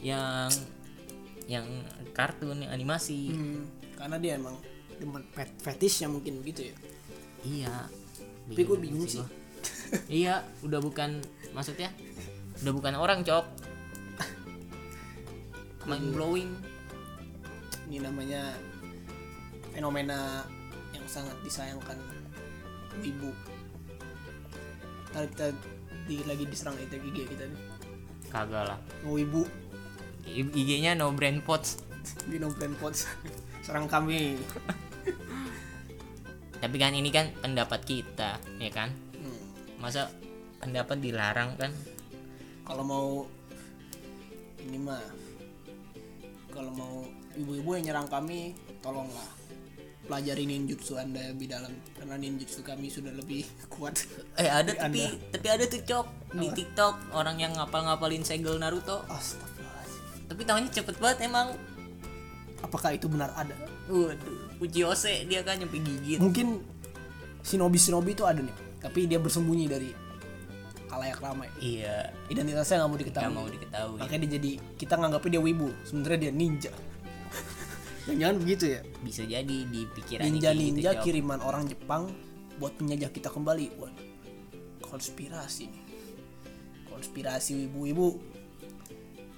Yang 0.00 0.50
yang 1.48 1.66
kartun 2.16 2.64
yang 2.64 2.72
animasi. 2.72 3.32
Hmm, 3.32 3.64
karena 3.96 4.16
dia 4.18 4.32
emang 4.40 4.56
demen 4.98 5.22
pet 5.30 5.48
fetish 5.62 6.02
ya 6.02 6.08
mungkin 6.10 6.42
begitu 6.42 6.72
ya. 6.72 6.76
Iya. 7.46 7.76
Tapi 8.50 8.62
gue 8.64 8.78
bingung 8.80 9.06
sih. 9.06 9.22
Iya 10.08 10.44
udah 10.64 10.80
bukan 10.80 11.20
maksudnya 11.56 11.92
udah 12.64 12.72
bukan 12.74 12.94
orang 12.98 13.22
cok. 13.22 13.46
Mind 15.88 16.12
blowing. 16.12 16.50
Ini 17.88 18.04
namanya 18.04 18.52
fenomena 19.72 20.44
yang 20.92 21.06
sangat 21.08 21.38
disayangkan 21.40 21.96
ibu. 23.00 23.30
Ntar 25.14 25.24
kita 25.32 25.46
di, 26.04 26.20
lagi 26.28 26.44
diserang 26.44 26.76
itu 26.76 27.00
gigi 27.08 27.24
kita 27.32 27.48
nih. 27.48 27.60
Kagak 28.28 28.64
lah. 28.74 28.78
Mau 29.06 29.16
ibu. 29.16 29.48
IG-nya 30.28 30.92
no 30.92 31.08
brand 31.16 31.40
pots. 31.40 31.80
Di 32.28 32.36
no 32.36 32.52
brand 32.52 32.76
pots. 32.76 33.08
Serang 33.64 33.88
kami. 33.88 34.36
Tapi 36.58 36.76
kan 36.76 36.92
ini 36.92 37.08
kan 37.08 37.32
pendapat 37.38 37.86
kita 37.86 38.36
ya 38.58 38.68
kan 38.74 39.07
masa 39.78 40.10
pendapat 40.58 40.98
dilarang 40.98 41.54
kan? 41.58 41.70
Kalau 42.66 42.84
mau 42.84 43.08
ini 44.62 44.78
mah 44.78 45.02
kalau 46.52 46.74
mau 46.74 47.06
ibu-ibu 47.38 47.78
yang 47.78 47.94
nyerang 47.94 48.08
kami 48.10 48.52
tolonglah 48.82 49.24
pelajari 50.08 50.48
ninjutsu 50.48 50.96
anda 50.96 51.20
lebih 51.30 51.52
dalam 51.52 51.70
karena 51.94 52.16
ninjutsu 52.16 52.64
kami 52.64 52.90
sudah 52.90 53.14
lebih 53.14 53.46
kuat. 53.72 54.02
Eh 54.36 54.50
ada 54.50 54.74
tapi 54.74 55.08
tapi 55.30 55.46
ada 55.48 55.64
tuh 55.64 55.80
cok 55.86 56.06
di 56.36 56.46
TikTok 56.52 57.14
orang 57.14 57.38
yang 57.40 57.54
ngapal-ngapalin 57.56 58.26
segel 58.26 58.58
Naruto. 58.58 59.06
Astagfirullahaladzim 59.06 60.28
tapi 60.28 60.42
tangannya 60.44 60.70
cepet 60.74 60.96
banget 61.00 61.18
emang. 61.24 61.56
Apakah 62.58 62.90
itu 62.90 63.06
benar? 63.06 63.30
Ada. 63.38 63.54
Waduh 63.86 64.58
Ujiose 64.58 65.24
dia 65.30 65.46
kan 65.46 65.62
nyampe 65.62 65.78
gigit. 65.78 66.18
Mungkin 66.18 66.58
shinobi 67.46 67.78
shinobi 67.78 68.12
itu 68.18 68.26
ada 68.26 68.42
nih 68.42 68.67
tapi 68.78 69.10
dia 69.10 69.18
bersembunyi 69.18 69.66
dari 69.66 69.90
kalayak 70.88 71.20
ramai. 71.20 71.48
Iya. 71.60 72.10
Identitasnya 72.32 72.80
nggak 72.80 72.88
mau 72.88 72.96
nggak 72.96 73.02
diketahui 73.04 73.34
mau 73.34 73.48
diketahui. 73.48 73.98
Makanya 74.00 74.20
dia 74.24 74.30
jadi 74.40 74.50
kita 74.80 74.94
nganggapnya 74.96 75.30
dia 75.36 75.42
wibu. 75.42 75.68
Sebenarnya 75.84 76.18
dia 76.28 76.32
ninja. 76.32 76.72
Jangan 78.08 78.36
begitu 78.40 78.64
ya? 78.72 78.80
Bisa 79.04 79.22
jadi 79.28 79.56
di 79.68 79.84
pikiran 79.84 80.24
ninja 80.24 80.50
ninja 80.56 80.96
kiriman 81.04 81.44
orang 81.44 81.68
Jepang 81.68 82.08
buat 82.56 82.72
menjajah 82.80 83.12
kita 83.12 83.28
kembali. 83.28 83.76
Waduh, 83.76 84.06
konspirasi. 84.80 85.68
Nih 85.68 85.88
konspirasi 86.98 87.54
wibu-wibu. 87.54 88.18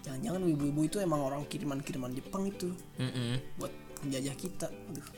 Jangan-jangan 0.01 0.41
wibu-wibu 0.49 0.81
itu 0.89 0.97
emang 0.97 1.21
orang 1.21 1.45
kiriman-kiriman 1.45 2.09
Jepang 2.17 2.49
itu 2.49 2.73
buat 3.61 3.69
menjajah 4.01 4.33
kita. 4.33 4.73
Aduh. 4.73 5.09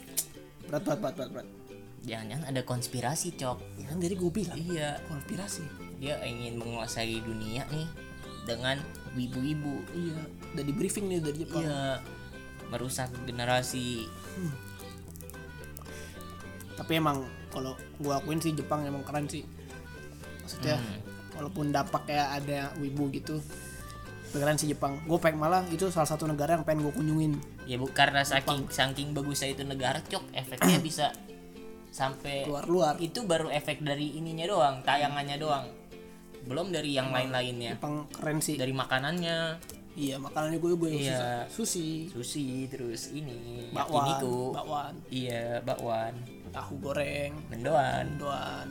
berat 0.67 0.83
berat 0.83 0.99
berat 0.99 1.15
berat, 1.15 1.31
berat. 1.31 1.49
Jangan-jangan 2.03 2.47
ada 2.51 2.63
konspirasi 2.63 3.35
cok. 3.39 3.59
Ya 3.79 3.87
kan 3.89 3.99
dari 3.99 4.15
gue 4.15 4.31
bilang. 4.31 4.59
Iya. 4.59 4.99
Konspirasi. 5.07 5.65
Dia 6.03 6.19
ingin 6.27 6.59
menguasai 6.59 7.23
dunia 7.23 7.63
nih 7.71 7.87
dengan 8.43 8.77
wibu-wibu. 9.15 9.87
Iya 9.95 10.19
udah 10.53 10.65
di 10.67 10.73
briefing 10.75 11.07
nih 11.07 11.21
dari 11.23 11.39
Jepang. 11.47 11.63
Iya 11.63 12.03
merusak 12.69 13.13
generasi. 13.29 14.09
Tapi 16.73 16.93
emang 16.97 17.23
kalau 17.53 17.77
gua 18.01 18.19
akuin 18.19 18.41
sih 18.41 18.57
Jepang 18.57 18.83
emang 18.83 19.05
keren 19.05 19.29
sih. 19.29 19.45
Maksudnya 20.43 20.81
Hmm. 20.81 20.99
walaupun 21.39 21.71
dampak 21.71 22.09
kayak 22.09 22.43
ada 22.43 22.73
wibu 22.81 23.13
gitu 23.13 23.39
keren 24.33 24.57
sih 24.57 24.73
Jepang. 24.73 24.97
Gue 25.05 25.21
pengen 25.21 25.45
malah 25.45 25.61
itu 25.69 25.93
salah 25.93 26.09
satu 26.09 26.25
negara 26.25 26.57
yang 26.57 26.65
pengen 26.65 26.89
gue 26.89 26.95
kunjungin. 26.97 27.37
Ya 27.69 27.77
bu 27.77 27.87
karena 27.93 28.25
saking 28.25 28.73
saking 28.73 29.13
bagusnya 29.13 29.53
itu 29.53 29.63
negara 29.63 30.01
cok 30.01 30.33
efeknya 30.33 30.81
bisa 30.89 31.13
sampai 31.93 32.49
luar 32.49 32.65
luar 32.65 32.95
itu 32.99 33.23
baru 33.23 33.47
efek 33.47 33.85
dari 33.85 34.17
ininya 34.17 34.49
doang 34.49 34.81
tayangannya 34.81 35.37
doang. 35.37 35.67
Belum 36.43 36.73
dari 36.73 36.91
yang 36.91 37.13
lain-lainnya. 37.13 37.77
Jepang 37.77 38.09
keren 38.11 38.41
sih. 38.41 38.57
Dari 38.57 38.73
makanannya. 38.73 39.61
Iya 39.93 40.17
makanannya 40.17 40.57
gue 40.57 40.73
gue 40.75 40.91
Iya. 41.05 41.45
sushi. 41.47 42.09
Sushi 42.09 42.67
terus 42.67 43.13
ini. 43.13 43.69
Bakwan 43.71 44.09
yakiniku. 44.11 44.51
bakwan. 44.51 44.95
Iya 45.07 45.61
bakwan. 45.63 46.15
Tahu 46.51 46.73
goreng. 46.81 47.37
Mendoan. 47.47 48.17
Mendoan. 48.17 48.67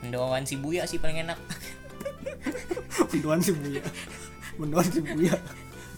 Mendoan 0.00 0.42
si 0.42 0.56
buya 0.56 0.88
sih 0.88 0.96
paling 0.96 1.22
enak. 1.22 1.36
Mendoan 3.12 3.38
sih 3.38 3.54
buya. 3.54 3.82
Mendoan 4.56 4.86
sih 4.88 5.02
buya. 5.02 5.34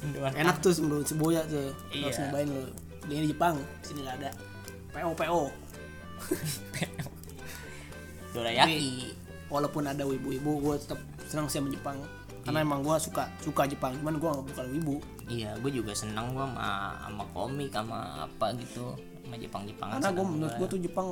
Mendoan. 0.03 0.33
Enak 0.37 0.57
tuh 0.61 0.73
mendoan 0.79 1.05
si 1.05 1.15
buya 1.15 1.41
tuh. 1.47 1.71
Harus 1.89 2.13
Iya. 2.13 2.27
nyobain 2.27 2.49
lo 2.49 2.63
belinya 3.01 3.23
di 3.23 3.31
Jepang 3.31 3.55
sini 3.81 4.01
nggak 4.03 4.17
ada. 4.21 4.31
PO 4.93 5.11
PO 5.15 5.41
dorayaki 8.37 9.17
walaupun 9.49 9.89
ada 9.89 10.05
wibu-wibu 10.05 10.61
gue 10.61 10.75
tetap 10.83 11.01
senang 11.27 11.47
sih 11.49 11.59
sama 11.59 11.73
Jepang. 11.73 11.99
Karena 12.47 12.63
emang 12.63 12.87
gue 12.87 12.95
suka 13.03 13.27
suka 13.43 13.67
Jepang 13.67 13.99
cuman 13.99 14.23
gue 14.23 14.31
bukan 14.31 14.67
wibu. 14.71 14.97
Iya 15.27 15.59
gue 15.59 15.73
juga 15.75 15.91
senang 15.97 16.37
gue 16.37 16.45
sama 16.45 16.95
sama 17.03 17.25
komik 17.35 17.71
sama 17.75 18.29
apa 18.29 18.55
gitu. 18.59 18.95
Sama 19.27 19.37
Jepang 19.43 19.63
Jepangan 19.67 19.99
karena 19.99 20.11
gue 20.15 20.27
menurut 20.27 20.55
gue 20.55 20.69
tuh 20.71 20.81
Jepang 20.81 21.07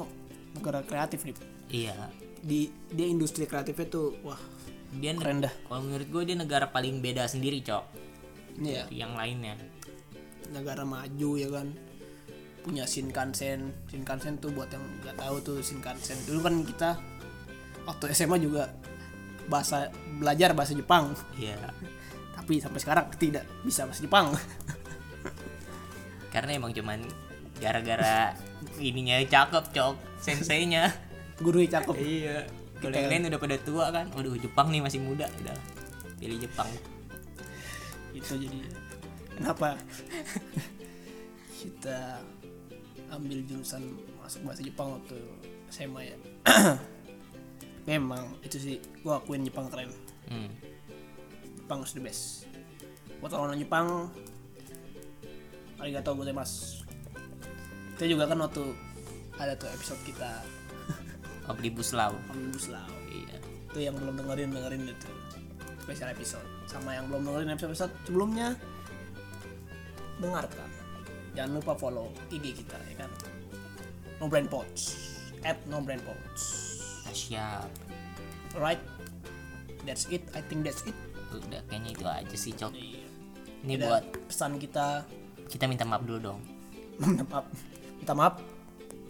negara 0.55 0.81
kreatif 0.87 1.27
nih 1.27 1.37
iya. 1.73 1.97
Di 2.45 2.71
dia 2.95 3.07
industri 3.11 3.49
kreatifnya 3.49 3.87
tuh 3.91 4.15
wah 4.23 4.39
dia 4.95 5.11
keren 5.19 5.43
dah. 5.43 5.51
kalau 5.67 5.83
menurut 5.83 6.07
gue 6.07 6.23
dia 6.23 6.37
negara 6.39 6.71
paling 6.71 7.03
beda 7.03 7.27
sendiri 7.27 7.59
cok. 7.67 7.85
Ya 8.63 8.87
dari 8.87 9.03
yang 9.03 9.19
lainnya. 9.19 9.59
Negara 10.55 10.87
maju 10.87 11.31
ya 11.35 11.51
kan 11.51 11.75
punya 12.65 12.89
Shinkansen. 12.89 13.77
Shinkansen 13.93 14.41
tuh 14.41 14.49
buat 14.57 14.73
yang 14.73 14.81
nggak 15.05 15.21
tahu 15.21 15.37
tuh 15.45 15.59
Shinkansen. 15.61 16.17
Dulu 16.25 16.41
kan 16.41 16.55
kita 16.65 16.91
waktu 17.85 18.17
SMA 18.17 18.41
juga 18.41 18.73
bahasa 19.53 19.93
belajar 20.17 20.57
bahasa 20.57 20.73
Jepang. 20.73 21.13
Iya. 21.37 21.61
Tapi 22.33 22.65
sampai 22.65 22.81
sekarang 22.81 23.05
tidak 23.21 23.45
bisa 23.61 23.85
bahasa 23.85 24.01
Jepang. 24.01 24.33
Karena 26.33 26.57
emang 26.57 26.73
cuman 26.73 27.05
gara-gara 27.61 28.33
ininya 28.81 29.21
cakep 29.21 29.65
cok. 29.77 29.95
Senseinya. 30.25 30.89
Guru 31.37 31.69
cakep. 31.69 31.95
Iya. 32.01 32.49
Kalau 32.81 32.97
yang 32.97 33.13
lain 33.13 33.29
udah 33.29 33.41
pada 33.41 33.57
tua 33.61 33.93
kan. 33.93 34.09
Waduh 34.17 34.41
Jepang 34.41 34.73
nih 34.73 34.81
masih 34.81 35.05
muda. 35.05 35.29
Udah 35.45 35.57
pilih 36.17 36.41
Jepang. 36.41 36.67
Itu 38.17 38.41
jadi 38.41 38.65
kenapa? 39.37 39.77
Kita 41.61 42.25
ambil 43.17 43.39
jurusan 43.47 43.83
masuk 44.21 44.41
bahasa 44.47 44.63
Jepang 44.65 44.89
waktu 44.99 45.19
SMA 45.71 46.01
ya. 46.11 46.17
Memang 47.91 48.41
itu 48.41 48.57
sih 48.57 48.77
gua 49.05 49.21
akuin 49.21 49.45
Jepang 49.45 49.69
keren. 49.69 49.91
Hmm. 50.31 50.51
Jepang 51.61 51.85
is 51.85 51.93
the 51.93 52.03
best. 52.03 52.49
Buat 53.21 53.37
orang 53.37 53.61
Jepang 53.61 54.09
arigatou 55.81 56.17
gozaimasu. 56.17 56.85
Itu 57.95 58.17
juga 58.17 58.27
kan 58.27 58.41
waktu 58.41 58.65
ada 59.39 59.53
tuh 59.55 59.69
episode 59.71 60.01
kita. 60.09 60.43
Omnibus 61.51 61.93
Law. 61.93 62.15
Omnibus 62.33 62.73
Law. 62.73 62.89
Iya. 63.13 63.37
Itu 63.71 63.79
yang 63.85 63.95
belum 64.01 64.19
dengerin 64.19 64.51
dengerin 64.55 64.83
itu. 64.89 65.11
Special 65.85 66.09
episode. 66.11 66.49
Sama 66.65 66.97
yang 66.97 67.07
belum 67.13 67.29
dengerin 67.29 67.53
episode 67.53 67.71
episode 67.75 67.93
sebelumnya 68.09 68.57
dengarkan 70.23 70.74
jangan 71.35 71.59
lupa 71.61 71.75
follow 71.75 72.09
IG 72.31 72.65
kita 72.65 72.79
ya 72.91 73.05
kan? 73.05 73.11
No 74.23 74.31
brand 74.31 74.49
pods 74.49 74.97
at 75.43 75.59
no 75.69 75.83
brand 75.83 76.01
pods 76.07 76.43
siap. 77.15 77.71
Alright 78.59 78.83
that's 79.87 80.09
it. 80.11 80.25
I 80.35 80.41
think 80.43 80.67
that's 80.67 80.83
it. 80.89 80.97
Udah 81.31 81.63
kayaknya 81.69 81.91
itu 81.95 82.05
aja 82.05 82.37
sih 82.37 82.53
cok. 82.57 82.73
Iya. 82.75 83.03
ini 83.65 83.73
Udah 83.79 83.87
buat 83.89 84.05
pesan 84.29 84.59
kita. 84.59 85.05
Kita 85.47 85.65
minta 85.71 85.85
maaf 85.87 86.03
dulu 86.03 86.19
dong. 86.33 86.41
Minta 86.99 87.25
maaf. 87.29 87.47
Minta 88.01 88.13
maaf 88.17 88.35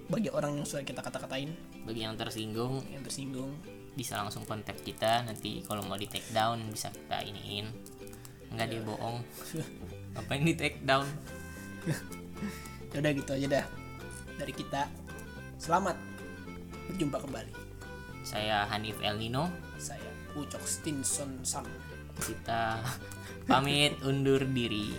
bagi 0.04 0.28
orang 0.28 0.60
yang 0.60 0.66
sudah 0.68 0.84
kita 0.84 1.00
kata-katain. 1.00 1.54
Bagi 1.86 2.04
yang 2.04 2.18
tersinggung. 2.18 2.84
Yang 2.92 3.02
tersinggung. 3.10 3.56
Bisa 3.94 4.18
langsung 4.20 4.44
kontak 4.44 4.76
kita. 4.82 5.24
Nanti 5.24 5.62
kalau 5.64 5.86
mau 5.86 5.96
di 5.96 6.10
take 6.10 6.28
down 6.34 6.60
bisa 6.68 6.90
kita 6.92 7.24
iniin. 7.24 7.70
Enggak 8.54 8.70
dia 8.70 8.82
bohong 8.86 9.18
ngapain 10.14 10.46
di 10.46 10.54
take 10.54 10.78
down 10.86 11.02
ya 12.92 12.96
udah 13.00 13.12
gitu 13.12 13.30
aja 13.36 13.46
dah 13.60 13.66
dari 14.40 14.52
kita. 14.52 14.88
Selamat 15.60 15.96
berjumpa 16.90 17.20
kembali. 17.20 17.52
Saya 18.24 18.64
Hanif 18.72 18.96
El 19.04 19.20
Nino. 19.20 19.52
Saya 19.76 20.08
Ucok 20.34 20.64
Stinson 20.64 21.44
Sam. 21.44 21.68
Kita 22.16 22.80
pamit 23.48 24.00
undur 24.02 24.42
diri 24.48 24.94